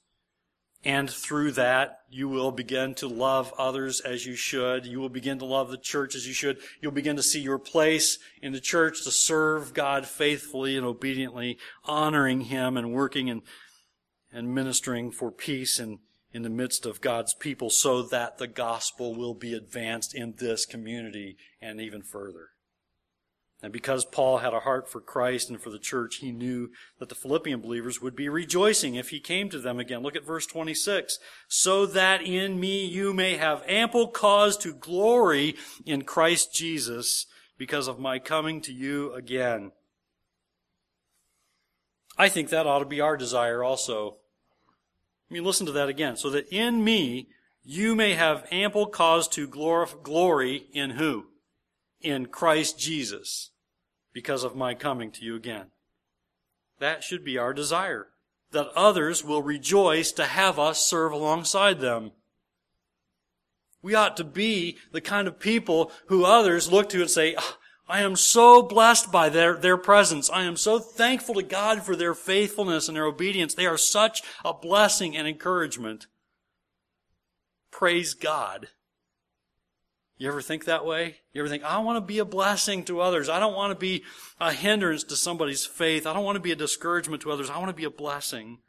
And 0.86 1.10
through 1.10 1.54
that, 1.54 2.02
you 2.10 2.28
will 2.28 2.52
begin 2.52 2.94
to 2.96 3.08
love 3.08 3.54
others 3.58 4.00
as 4.02 4.26
you 4.26 4.36
should. 4.36 4.86
You 4.86 5.00
will 5.00 5.10
begin 5.10 5.40
to 5.40 5.46
love 5.46 5.70
the 5.70 5.78
church 5.78 6.14
as 6.14 6.28
you 6.28 6.34
should. 6.34 6.60
You'll 6.82 6.92
begin 6.92 7.16
to 7.16 7.24
see 7.24 7.40
your 7.40 7.58
place 7.58 8.20
in 8.42 8.52
the 8.52 8.60
church 8.60 9.04
to 9.04 9.12
serve 9.12 9.74
God 9.74 10.06
faithfully 10.06 10.76
and 10.76 10.86
obediently, 10.86 11.58
honoring 11.86 12.42
Him 12.42 12.76
and 12.76 12.94
working 12.94 13.30
and, 13.30 13.44
and 14.32 14.54
ministering 14.54 15.10
for 15.10 15.32
peace 15.32 15.80
and 15.80 16.00
in 16.34 16.42
the 16.42 16.50
midst 16.50 16.86
of 16.86 17.00
God's 17.00 17.34
people 17.34 17.70
so 17.70 18.02
that 18.02 18.40
the 18.40 18.48
gospel 18.48 19.16
will 19.16 19.36
be 19.36 19.54
advanced 19.54 20.16
in 20.16 20.34
this 20.38 20.66
community 20.66 21.38
and 21.62 21.80
even 21.80 22.02
further. 22.02 22.50
And 23.62 23.72
because 23.72 24.04
Paul 24.04 24.40
had 24.40 24.54
a 24.54 24.60
heart 24.60 24.90
for 24.90 25.00
Christ 25.00 25.50
and 25.50 25.62
for 25.62 25.70
the 25.70 25.80
church, 25.80 26.18
he 26.18 26.34
knew 26.34 26.72
that 27.00 27.08
the 27.08 27.16
Philippian 27.16 27.62
believers 27.62 28.02
would 28.02 28.16
be 28.16 28.28
rejoicing 28.28 28.96
if 28.96 29.10
he 29.10 29.22
came 29.22 29.50
to 29.50 29.60
them 29.60 29.80
again. 29.80 30.02
Look 30.02 30.18
at 30.18 30.26
verse 30.26 30.46
26. 30.46 31.18
So 31.48 31.86
that 31.86 32.22
in 32.22 32.60
me 32.60 32.86
you 32.86 33.14
may 33.14 33.38
have 33.38 33.64
ample 33.66 34.10
cause 34.10 34.58
to 34.58 34.74
glory 34.74 35.56
in 35.86 36.02
Christ 36.02 36.54
Jesus 36.54 37.26
because 37.58 37.88
of 37.88 38.00
my 38.00 38.20
coming 38.20 38.60
to 38.62 38.74
you 38.74 39.14
again. 39.14 39.72
I 42.18 42.28
think 42.28 42.50
that 42.50 42.68
ought 42.68 42.80
to 42.80 42.86
be 42.86 43.00
our 43.00 43.16
desire 43.16 43.64
also. 43.64 44.18
I 45.40 45.44
listen 45.44 45.66
to 45.66 45.72
that 45.74 45.90
again. 45.90 46.16
So 46.16 46.30
that 46.32 46.48
in 46.50 46.84
me 46.84 47.28
you 47.64 47.96
may 47.96 48.14
have 48.14 48.46
ample 48.52 48.88
cause 48.88 49.28
to 49.30 49.48
glory 49.48 50.68
in 50.74 50.92
who? 50.92 51.28
In 52.02 52.26
Christ 52.26 52.78
Jesus 52.78 53.52
because 54.14 54.44
of 54.44 54.56
my 54.56 54.74
coming 54.74 55.12
to 55.12 55.26
you 55.26 55.36
again. 55.36 55.68
That 56.80 57.04
should 57.04 57.24
be 57.24 57.38
our 57.38 57.54
desire. 57.54 58.08
That 58.52 58.70
others 58.76 59.24
will 59.24 59.42
rejoice 59.42 60.12
to 60.14 60.26
have 60.26 60.60
us 60.60 60.86
serve 60.86 61.12
alongside 61.12 61.80
them. 61.80 62.12
We 63.82 63.96
ought 63.96 64.16
to 64.18 64.24
be 64.24 64.78
the 64.92 65.02
kind 65.02 65.28
of 65.28 65.40
people 65.40 65.92
who 66.08 66.26
others 66.26 66.72
look 66.72 66.90
to 66.90 67.02
and 67.02 67.10
say, 67.10 67.36
ah, 67.38 67.58
I 67.88 68.02
am 68.02 68.16
so 68.16 68.62
blessed 68.62 69.12
by 69.12 69.30
their, 69.30 69.56
their 69.56 69.78
presence. 69.78 70.30
I 70.30 70.44
am 70.44 70.56
so 70.56 70.80
thankful 70.80 71.36
to 71.36 71.44
God 71.44 71.84
for 71.84 71.96
their 71.96 72.14
faithfulness 72.14 72.88
and 72.88 72.96
their 72.96 73.06
obedience. 73.06 73.54
They 73.54 73.66
are 73.66 73.78
such 73.78 74.22
a 74.46 74.54
blessing 74.54 75.18
and 75.18 75.28
encouragement. 75.28 76.08
Praise 77.72 78.14
God. 78.14 78.70
You 80.18 80.30
ever 80.30 80.42
think 80.42 80.66
that 80.66 80.86
way? 80.86 81.18
You 81.34 81.42
ever 81.42 81.50
think, 81.50 81.64
I 81.64 81.80
want 81.80 81.98
to 81.98 82.02
be 82.02 82.20
a 82.20 82.26
blessing 82.26 82.86
to 82.86 83.02
others. 83.02 83.28
I 83.28 83.40
don't 83.40 83.56
want 83.56 83.72
to 83.72 83.80
be 83.80 84.04
a 84.40 84.54
hindrance 84.54 85.04
to 85.06 85.18
somebody's 85.18 85.66
faith. 85.66 86.08
I 86.08 86.14
don't 86.14 86.24
want 86.24 86.38
to 86.38 86.42
be 86.42 86.52
a 86.54 86.56
discouragement 86.56 87.22
to 87.24 87.32
others. 87.32 87.50
I 87.50 87.58
want 87.58 87.70
to 87.70 87.76
be 87.76 87.84
a 87.84 87.90
blessing. 87.90 88.60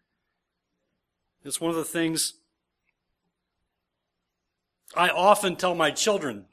It's 1.45 1.61
one 1.61 1.71
of 1.71 1.77
the 1.77 1.85
things 1.85 2.35
I 4.97 5.11
often 5.11 5.55
tell 5.55 5.75
my 5.75 5.91
children. 5.91 6.47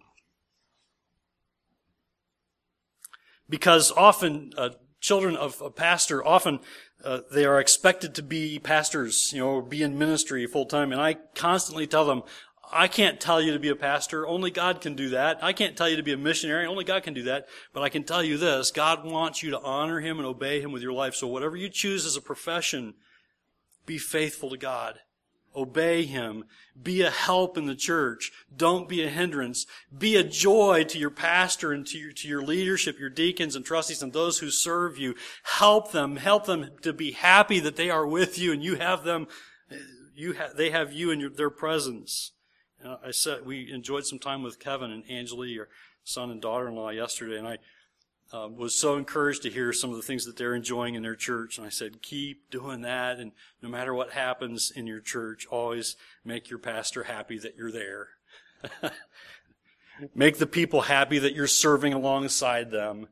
Because 3.52 3.92
often, 3.92 4.54
uh, 4.58 4.70
children 5.02 5.36
of 5.36 5.62
a 5.62 5.70
pastor, 5.70 6.26
often 6.26 6.62
uh, 7.04 7.20
they 7.32 7.46
are 7.46 7.60
expected 7.60 8.16
to 8.16 8.24
be 8.24 8.58
pastors, 8.60 9.32
you 9.34 9.40
know, 9.40 9.62
be 9.62 9.84
in 9.84 10.00
ministry 10.00 10.48
full 10.48 10.66
time. 10.66 10.92
And 10.92 11.02
I 11.02 11.16
constantly 11.36 11.86
tell 11.86 12.06
them, 12.06 12.24
I 12.74 12.88
can't 12.88 13.20
tell 13.20 13.42
you 13.42 13.52
to 13.52 13.60
be 13.60 13.68
a 13.68 13.76
pastor. 13.76 14.26
Only 14.26 14.50
God 14.50 14.80
can 14.80 14.96
do 14.96 15.10
that. 15.10 15.44
I 15.44 15.52
can't 15.52 15.76
tell 15.76 15.90
you 15.90 15.98
to 15.98 16.04
be 16.04 16.14
a 16.14 16.18
missionary. 16.18 16.66
Only 16.66 16.86
God 16.86 17.04
can 17.04 17.14
do 17.14 17.24
that. 17.24 17.48
But 17.74 17.84
I 17.84 17.90
can 17.90 18.04
tell 18.04 18.24
you 18.24 18.38
this. 18.38 18.72
God 18.72 19.04
wants 19.04 19.44
you 19.44 19.52
to 19.52 19.60
honor 19.60 20.00
Him 20.00 20.18
and 20.18 20.26
obey 20.26 20.62
Him 20.62 20.72
with 20.72 20.82
your 20.82 20.94
life. 20.94 21.14
So 21.14 21.28
whatever 21.28 21.58
you 21.58 21.68
choose 21.68 22.06
as 22.06 22.16
a 22.16 22.22
profession, 22.22 22.94
be 23.86 23.98
faithful 23.98 24.50
to 24.52 24.58
God. 24.58 25.00
Obey 25.56 26.06
Him. 26.06 26.46
Be 26.82 27.02
a 27.02 27.10
help 27.10 27.58
in 27.58 27.66
the 27.66 27.76
church. 27.76 28.32
Don't 28.56 28.88
be 28.90 29.04
a 29.04 29.10
hindrance. 29.10 29.66
Be 29.96 30.16
a 30.16 30.24
joy 30.24 30.84
to 30.86 30.98
your 30.98 31.10
pastor 31.10 31.72
and 31.72 31.86
to 31.88 31.98
your, 31.98 32.12
to 32.14 32.28
your 32.28 32.42
leadership, 32.42 33.00
your 33.00 33.10
deacons 33.10 33.56
and 33.56 33.66
trustees 33.66 34.02
and 34.02 34.14
those 34.14 34.40
who 34.40 34.50
serve 34.50 34.98
you. 34.98 35.16
Help 35.44 35.92
them. 35.92 36.16
Help 36.16 36.46
them 36.46 36.72
to 36.82 36.94
be 36.94 37.12
happy 37.12 37.60
that 37.60 37.76
they 37.76 37.90
are 37.90 38.08
with 38.08 38.40
you 38.40 38.52
and 38.52 38.64
you 38.64 38.76
have 38.76 39.04
them, 39.04 39.28
you 40.16 40.36
ha- 40.36 40.54
they 40.56 40.70
have 40.70 40.94
you 40.94 41.12
in 41.12 41.20
your, 41.20 41.30
their 41.30 41.50
presence 41.50 42.32
uh, 42.86 42.98
I 43.06 43.12
said 43.12 43.46
we 43.46 43.72
enjoyed 43.72 44.06
some 44.06 44.20
time 44.20 44.44
with 44.44 44.60
Kevin 44.60 44.92
and 44.92 45.04
Angela, 45.10 45.46
your 45.46 45.70
son 46.04 46.32
and 46.32 46.42
daughter-in-law, 46.42 46.90
yesterday, 46.90 47.38
and 47.38 47.48
I 47.48 47.58
uh, 48.34 48.48
was 48.48 48.74
so 48.76 48.96
encouraged 48.96 49.44
to 49.44 49.50
hear 49.50 49.74
some 49.74 49.90
of 49.90 49.98
the 49.98 50.02
things 50.02 50.26
that 50.26 50.38
they're 50.38 50.56
enjoying 50.56 50.96
in 50.96 51.04
their 51.04 51.16
church. 51.16 51.58
And 51.58 51.68
I 51.68 51.70
said, 51.70 52.02
keep 52.02 52.50
doing 52.50 52.82
that, 52.82 53.20
and 53.20 53.32
no 53.62 53.70
matter 53.70 53.94
what 53.94 54.12
happens 54.12 54.72
in 54.72 54.88
your 54.88 55.02
church, 55.02 55.46
always 55.50 55.98
make 56.24 56.50
your 56.50 56.60
pastor 56.60 57.04
happy 57.04 57.38
that 57.40 57.56
you're 57.56 57.72
there. 57.72 58.08
make 60.16 60.38
the 60.38 60.48
people 60.48 60.82
happy 60.82 61.20
that 61.20 61.34
you're 61.34 61.48
serving 61.48 61.94
alongside 61.94 62.72
them. 62.72 63.08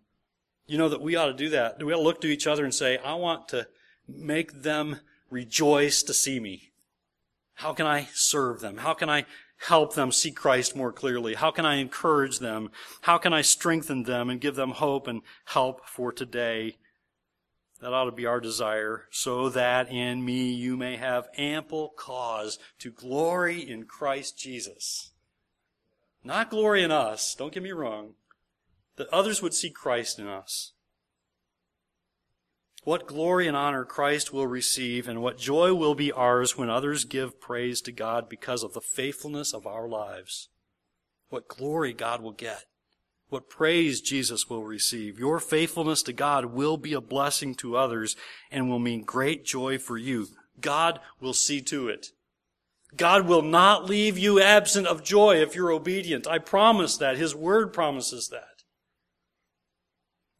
You 0.67 0.77
know 0.77 0.89
that 0.89 1.01
we 1.01 1.15
ought 1.15 1.27
to 1.27 1.33
do 1.33 1.49
that. 1.49 1.83
We 1.83 1.91
ought 1.93 1.97
to 1.97 2.03
look 2.03 2.21
to 2.21 2.27
each 2.27 2.47
other 2.47 2.63
and 2.63 2.73
say, 2.73 2.97
I 2.97 3.15
want 3.15 3.49
to 3.49 3.67
make 4.07 4.61
them 4.61 4.99
rejoice 5.29 6.03
to 6.03 6.13
see 6.13 6.39
me. 6.39 6.71
How 7.55 7.73
can 7.73 7.85
I 7.85 8.07
serve 8.13 8.61
them? 8.61 8.77
How 8.77 8.93
can 8.93 9.09
I 9.09 9.25
help 9.67 9.93
them 9.93 10.11
see 10.11 10.31
Christ 10.31 10.75
more 10.75 10.91
clearly? 10.91 11.35
How 11.35 11.51
can 11.51 11.65
I 11.65 11.75
encourage 11.75 12.39
them? 12.39 12.71
How 13.01 13.17
can 13.17 13.33
I 13.33 13.41
strengthen 13.41 14.03
them 14.03 14.29
and 14.29 14.41
give 14.41 14.55
them 14.55 14.71
hope 14.71 15.07
and 15.07 15.21
help 15.45 15.85
for 15.85 16.11
today? 16.11 16.77
That 17.81 17.93
ought 17.93 18.05
to 18.05 18.11
be 18.11 18.25
our 18.25 18.41
desire, 18.41 19.07
so 19.09 19.47
that 19.49 19.89
in 19.89 20.25
me 20.25 20.51
you 20.51 20.75
may 20.75 20.97
have 20.97 21.29
ample 21.37 21.93
cause 21.95 22.59
to 22.79 22.91
glory 22.91 23.59
in 23.59 23.85
Christ 23.85 24.37
Jesus. 24.37 25.11
Not 26.23 26.49
glory 26.49 26.83
in 26.83 26.91
us, 26.91 27.33
don't 27.35 27.53
get 27.53 27.63
me 27.63 27.71
wrong, 27.71 28.15
that 28.97 29.07
others 29.09 29.41
would 29.41 29.53
see 29.53 29.69
Christ 29.69 30.19
in 30.19 30.27
us. 30.27 30.73
What 32.83 33.07
glory 33.07 33.47
and 33.47 33.57
honor 33.57 33.83
Christ 33.83 34.31
will 34.31 34.47
receive, 34.47 35.07
and 35.07 35.21
what 35.21 35.37
joy 35.37 35.73
will 35.73 35.95
be 35.95 36.11
ours 36.11 36.57
when 36.57 36.69
others 36.69 37.03
give 37.03 37.41
praise 37.41 37.81
to 37.81 37.91
God 37.91 38.29
because 38.29 38.63
of 38.63 38.73
the 38.73 38.81
faithfulness 38.81 39.53
of 39.53 39.67
our 39.67 39.87
lives. 39.87 40.49
What 41.29 41.47
glory 41.47 41.93
God 41.93 42.21
will 42.21 42.31
get. 42.31 42.65
What 43.29 43.49
praise 43.49 44.01
Jesus 44.01 44.49
will 44.49 44.63
receive. 44.63 45.19
Your 45.19 45.39
faithfulness 45.39 46.01
to 46.03 46.13
God 46.13 46.45
will 46.45 46.77
be 46.77 46.93
a 46.93 47.01
blessing 47.01 47.53
to 47.55 47.75
others 47.75 48.15
and 48.49 48.69
will 48.69 48.79
mean 48.79 49.03
great 49.03 49.45
joy 49.45 49.77
for 49.77 49.97
you. 49.97 50.27
God 50.59 50.99
will 51.21 51.33
see 51.33 51.61
to 51.63 51.89
it. 51.89 52.07
God 52.97 53.27
will 53.27 53.43
not 53.43 53.85
leave 53.85 54.17
you 54.17 54.41
absent 54.41 54.87
of 54.87 55.03
joy 55.03 55.35
if 55.35 55.53
you're 55.53 55.71
obedient. 55.71 56.25
I 56.27 56.39
promise 56.39 56.97
that. 56.97 57.17
His 57.17 57.35
word 57.35 57.71
promises 57.71 58.29
that. 58.29 58.48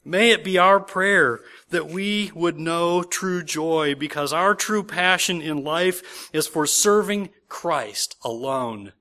May 0.10 0.32
it 0.32 0.44
be 0.44 0.58
our 0.58 0.80
prayer 0.80 1.42
that 1.70 1.88
we 1.88 2.32
would 2.34 2.58
know 2.58 3.04
true 3.04 3.44
joy 3.44 3.94
because 3.94 4.34
our 4.34 4.56
true 4.56 4.82
passion 4.82 5.40
in 5.40 5.64
life 5.64 6.32
is 6.34 6.48
for 6.48 6.66
serving 6.66 7.30
Christ 7.48 8.16
alone. 8.24 8.94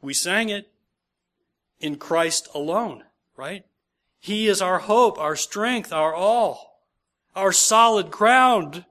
We 0.00 0.14
sang 0.14 0.48
it 0.48 0.68
in 1.78 1.94
Christ 1.94 2.48
alone, 2.52 3.04
right? 3.36 3.64
He 4.18 4.48
is 4.48 4.60
our 4.60 4.80
hope, 4.80 5.16
our 5.16 5.36
strength, 5.36 5.92
our 5.92 6.12
all, 6.12 6.80
our 7.36 7.52
solid 7.52 8.10
ground. 8.10 8.84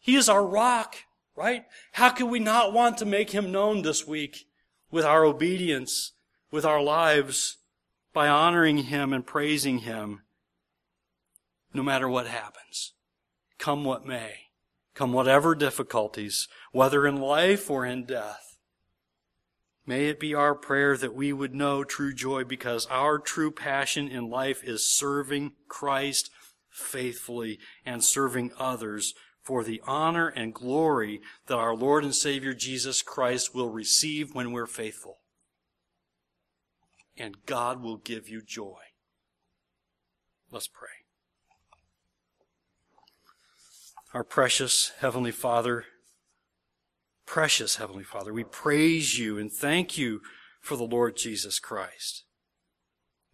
He 0.00 0.16
is 0.16 0.28
our 0.28 0.44
rock, 0.44 0.96
right? 1.36 1.66
How 1.92 2.10
can 2.10 2.28
we 2.30 2.40
not 2.40 2.72
want 2.72 2.98
to 2.98 3.04
make 3.04 3.30
him 3.30 3.52
known 3.52 3.82
this 3.82 4.08
week 4.08 4.48
with 4.90 5.04
our 5.04 5.24
obedience, 5.24 6.14
with 6.50 6.64
our 6.64 6.82
lives? 6.82 7.58
By 8.12 8.28
honoring 8.28 8.78
Him 8.84 9.12
and 9.12 9.26
praising 9.26 9.80
Him 9.80 10.22
no 11.72 11.82
matter 11.82 12.08
what 12.08 12.26
happens. 12.26 12.92
Come 13.58 13.84
what 13.84 14.04
may. 14.04 14.46
Come 14.94 15.12
whatever 15.12 15.54
difficulties, 15.54 16.48
whether 16.72 17.06
in 17.06 17.16
life 17.16 17.70
or 17.70 17.86
in 17.86 18.04
death. 18.04 18.58
May 19.86 20.06
it 20.06 20.20
be 20.20 20.34
our 20.34 20.54
prayer 20.54 20.96
that 20.96 21.14
we 21.14 21.32
would 21.32 21.54
know 21.54 21.84
true 21.84 22.12
joy 22.12 22.44
because 22.44 22.86
our 22.86 23.18
true 23.18 23.50
passion 23.50 24.08
in 24.08 24.28
life 24.28 24.62
is 24.62 24.84
serving 24.84 25.52
Christ 25.68 26.30
faithfully 26.68 27.58
and 27.84 28.04
serving 28.04 28.52
others 28.58 29.14
for 29.42 29.64
the 29.64 29.80
honor 29.86 30.28
and 30.28 30.54
glory 30.54 31.20
that 31.46 31.56
our 31.56 31.74
Lord 31.74 32.04
and 32.04 32.14
Savior 32.14 32.54
Jesus 32.54 33.02
Christ 33.02 33.54
will 33.54 33.70
receive 33.70 34.34
when 34.34 34.52
we're 34.52 34.66
faithful 34.66 35.18
and 37.16 37.44
God 37.46 37.82
will 37.82 37.96
give 37.96 38.28
you 38.28 38.42
joy. 38.42 38.80
Let's 40.50 40.68
pray. 40.68 40.88
Our 44.12 44.24
precious 44.24 44.92
Heavenly 45.00 45.30
Father, 45.30 45.84
precious 47.26 47.76
Heavenly 47.76 48.02
Father, 48.02 48.32
we 48.32 48.42
praise 48.42 49.18
you 49.18 49.38
and 49.38 49.52
thank 49.52 49.96
you 49.96 50.20
for 50.60 50.76
the 50.76 50.84
Lord 50.84 51.16
Jesus 51.16 51.60
Christ. 51.60 52.24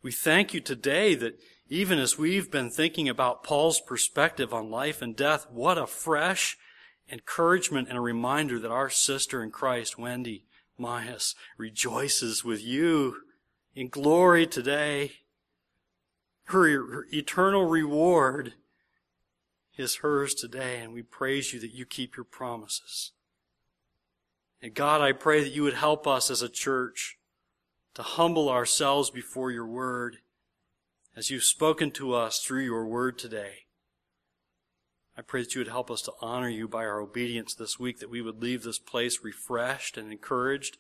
We 0.03 0.13
thank 0.13 0.53
you 0.53 0.61
today 0.61 1.15
that 1.15 1.41
even 1.69 1.99
as 1.99 2.19
we've 2.19 2.51
been 2.51 2.71
thinking 2.71 3.09
about 3.09 3.43
Paul's 3.43 3.81
perspective 3.81 4.53
on 4.53 4.71
life 4.71 5.01
and 5.01 5.17
death, 5.17 5.47
what 5.51 5.79
a 5.79 5.87
fresh 5.87 6.59
encouragement 7.11 7.89
and 7.89 7.97
a 7.97 8.03
reminder 8.03 8.59
that 8.59 8.71
our 8.71 8.91
sister 8.91 9.43
in 9.43 9.51
Christ, 9.51 9.99
Wendy 9.99 10.45
Myas, 10.79 11.35
rejoices 11.57 12.45
with 12.45 12.63
you 12.63 13.17
in 13.77 13.89
glory 13.89 14.47
today. 14.47 15.13
Her, 16.45 16.63
her 16.65 17.07
eternal 17.13 17.67
reward 17.67 18.55
is 19.77 19.97
hers 19.97 20.35
today, 20.35 20.81
and 20.81 20.93
we 20.93 21.03
praise 21.03 21.53
you 21.53 21.61
that 21.61 21.75
you 21.75 21.85
keep 21.85 22.17
your 22.17 22.25
promises. 22.25 23.13
And 24.63 24.73
God, 24.73 25.03
I 25.03 25.13
pray 25.13 25.43
that 25.43 25.53
you 25.53 25.63
would 25.63 25.75
help 25.75 26.07
us 26.07 26.31
as 26.31 26.41
a 26.41 26.49
church 26.49 27.19
to 27.95 28.03
humble 28.03 28.49
ourselves 28.49 29.11
before 29.11 29.51
your 29.51 29.67
word 29.67 30.19
as 31.15 31.31
you've 31.31 31.45
spoken 31.45 31.91
to 31.93 32.15
us 32.15 32.41
through 32.41 32.65
your 32.65 32.87
word 32.87 33.19
today. 33.19 33.67
I 35.19 35.23
pray 35.23 35.43
that 35.43 35.55
you 35.55 35.61
would 35.61 35.69
help 35.69 35.91
us 35.91 36.03
to 36.03 36.13
honor 36.21 36.49
you 36.49 36.69
by 36.69 36.85
our 36.85 37.01
obedience 37.01 37.55
this 37.55 37.79
week, 37.79 38.01
that 38.01 38.11
we 38.11 38.23
would 38.23 38.43
leave 38.43 38.63
this 38.63 38.79
place 38.79 39.21
refreshed 39.23 39.99
and 39.99 40.11
encouraged 40.11 40.79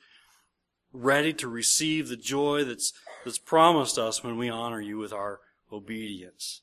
ready 0.97 1.33
to 1.35 1.49
receive 1.49 2.09
the 2.09 2.17
joy 2.17 2.65
that's, 2.65 2.93
that's 3.25 3.39
promised 3.39 3.99
us 3.99 4.25
when 4.25 4.37
we 4.37 4.49
honor 4.49 4.81
you 4.81 4.99
with 4.99 5.13
our 5.13 5.41
obedience. 5.73 6.63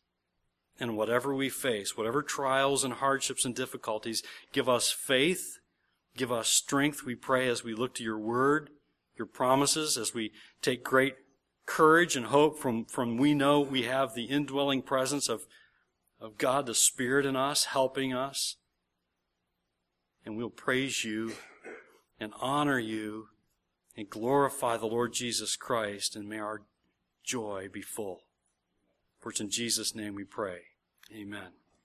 And 0.79 0.97
whatever 0.97 1.33
we 1.33 1.49
face, 1.49 1.95
whatever 1.95 2.21
trials 2.23 2.83
and 2.83 2.95
hardships 2.95 3.45
and 3.45 3.55
difficulties, 3.55 4.23
give 4.51 4.67
us 4.67 4.91
faith, 4.91 5.59
give 6.17 6.31
us 6.31 6.49
strength, 6.49 7.03
we 7.05 7.15
pray, 7.15 7.47
as 7.47 7.63
we 7.63 7.73
look 7.73 7.93
to 7.95 8.03
your 8.03 8.17
word, 8.17 8.69
your 9.17 9.27
promises, 9.27 9.97
as 9.97 10.13
we 10.13 10.31
take 10.61 10.83
great 10.83 11.15
courage 11.65 12.15
and 12.15 12.27
hope 12.27 12.59
from, 12.59 12.85
from 12.85 13.17
we 13.17 13.33
know 13.33 13.61
we 13.61 13.83
have 13.83 14.13
the 14.13 14.25
indwelling 14.25 14.81
presence 14.81 15.29
of, 15.29 15.45
of 16.19 16.37
God, 16.37 16.65
the 16.65 16.73
Spirit 16.73 17.25
in 17.25 17.35
us, 17.35 17.65
helping 17.65 18.13
us. 18.13 18.57
And 20.25 20.35
we'll 20.35 20.49
praise 20.49 21.03
you 21.03 21.33
and 22.19 22.33
honor 22.39 22.79
you 22.79 23.27
and 23.95 24.09
glorify 24.09 24.77
the 24.77 24.85
Lord 24.85 25.13
Jesus 25.13 25.55
Christ, 25.55 26.15
and 26.15 26.27
may 26.27 26.39
our 26.39 26.61
joy 27.23 27.67
be 27.71 27.81
full. 27.81 28.21
For 29.19 29.29
it's 29.29 29.39
in 29.39 29.49
Jesus' 29.49 29.95
name 29.95 30.15
we 30.15 30.23
pray. 30.23 30.59
Amen. 31.13 31.62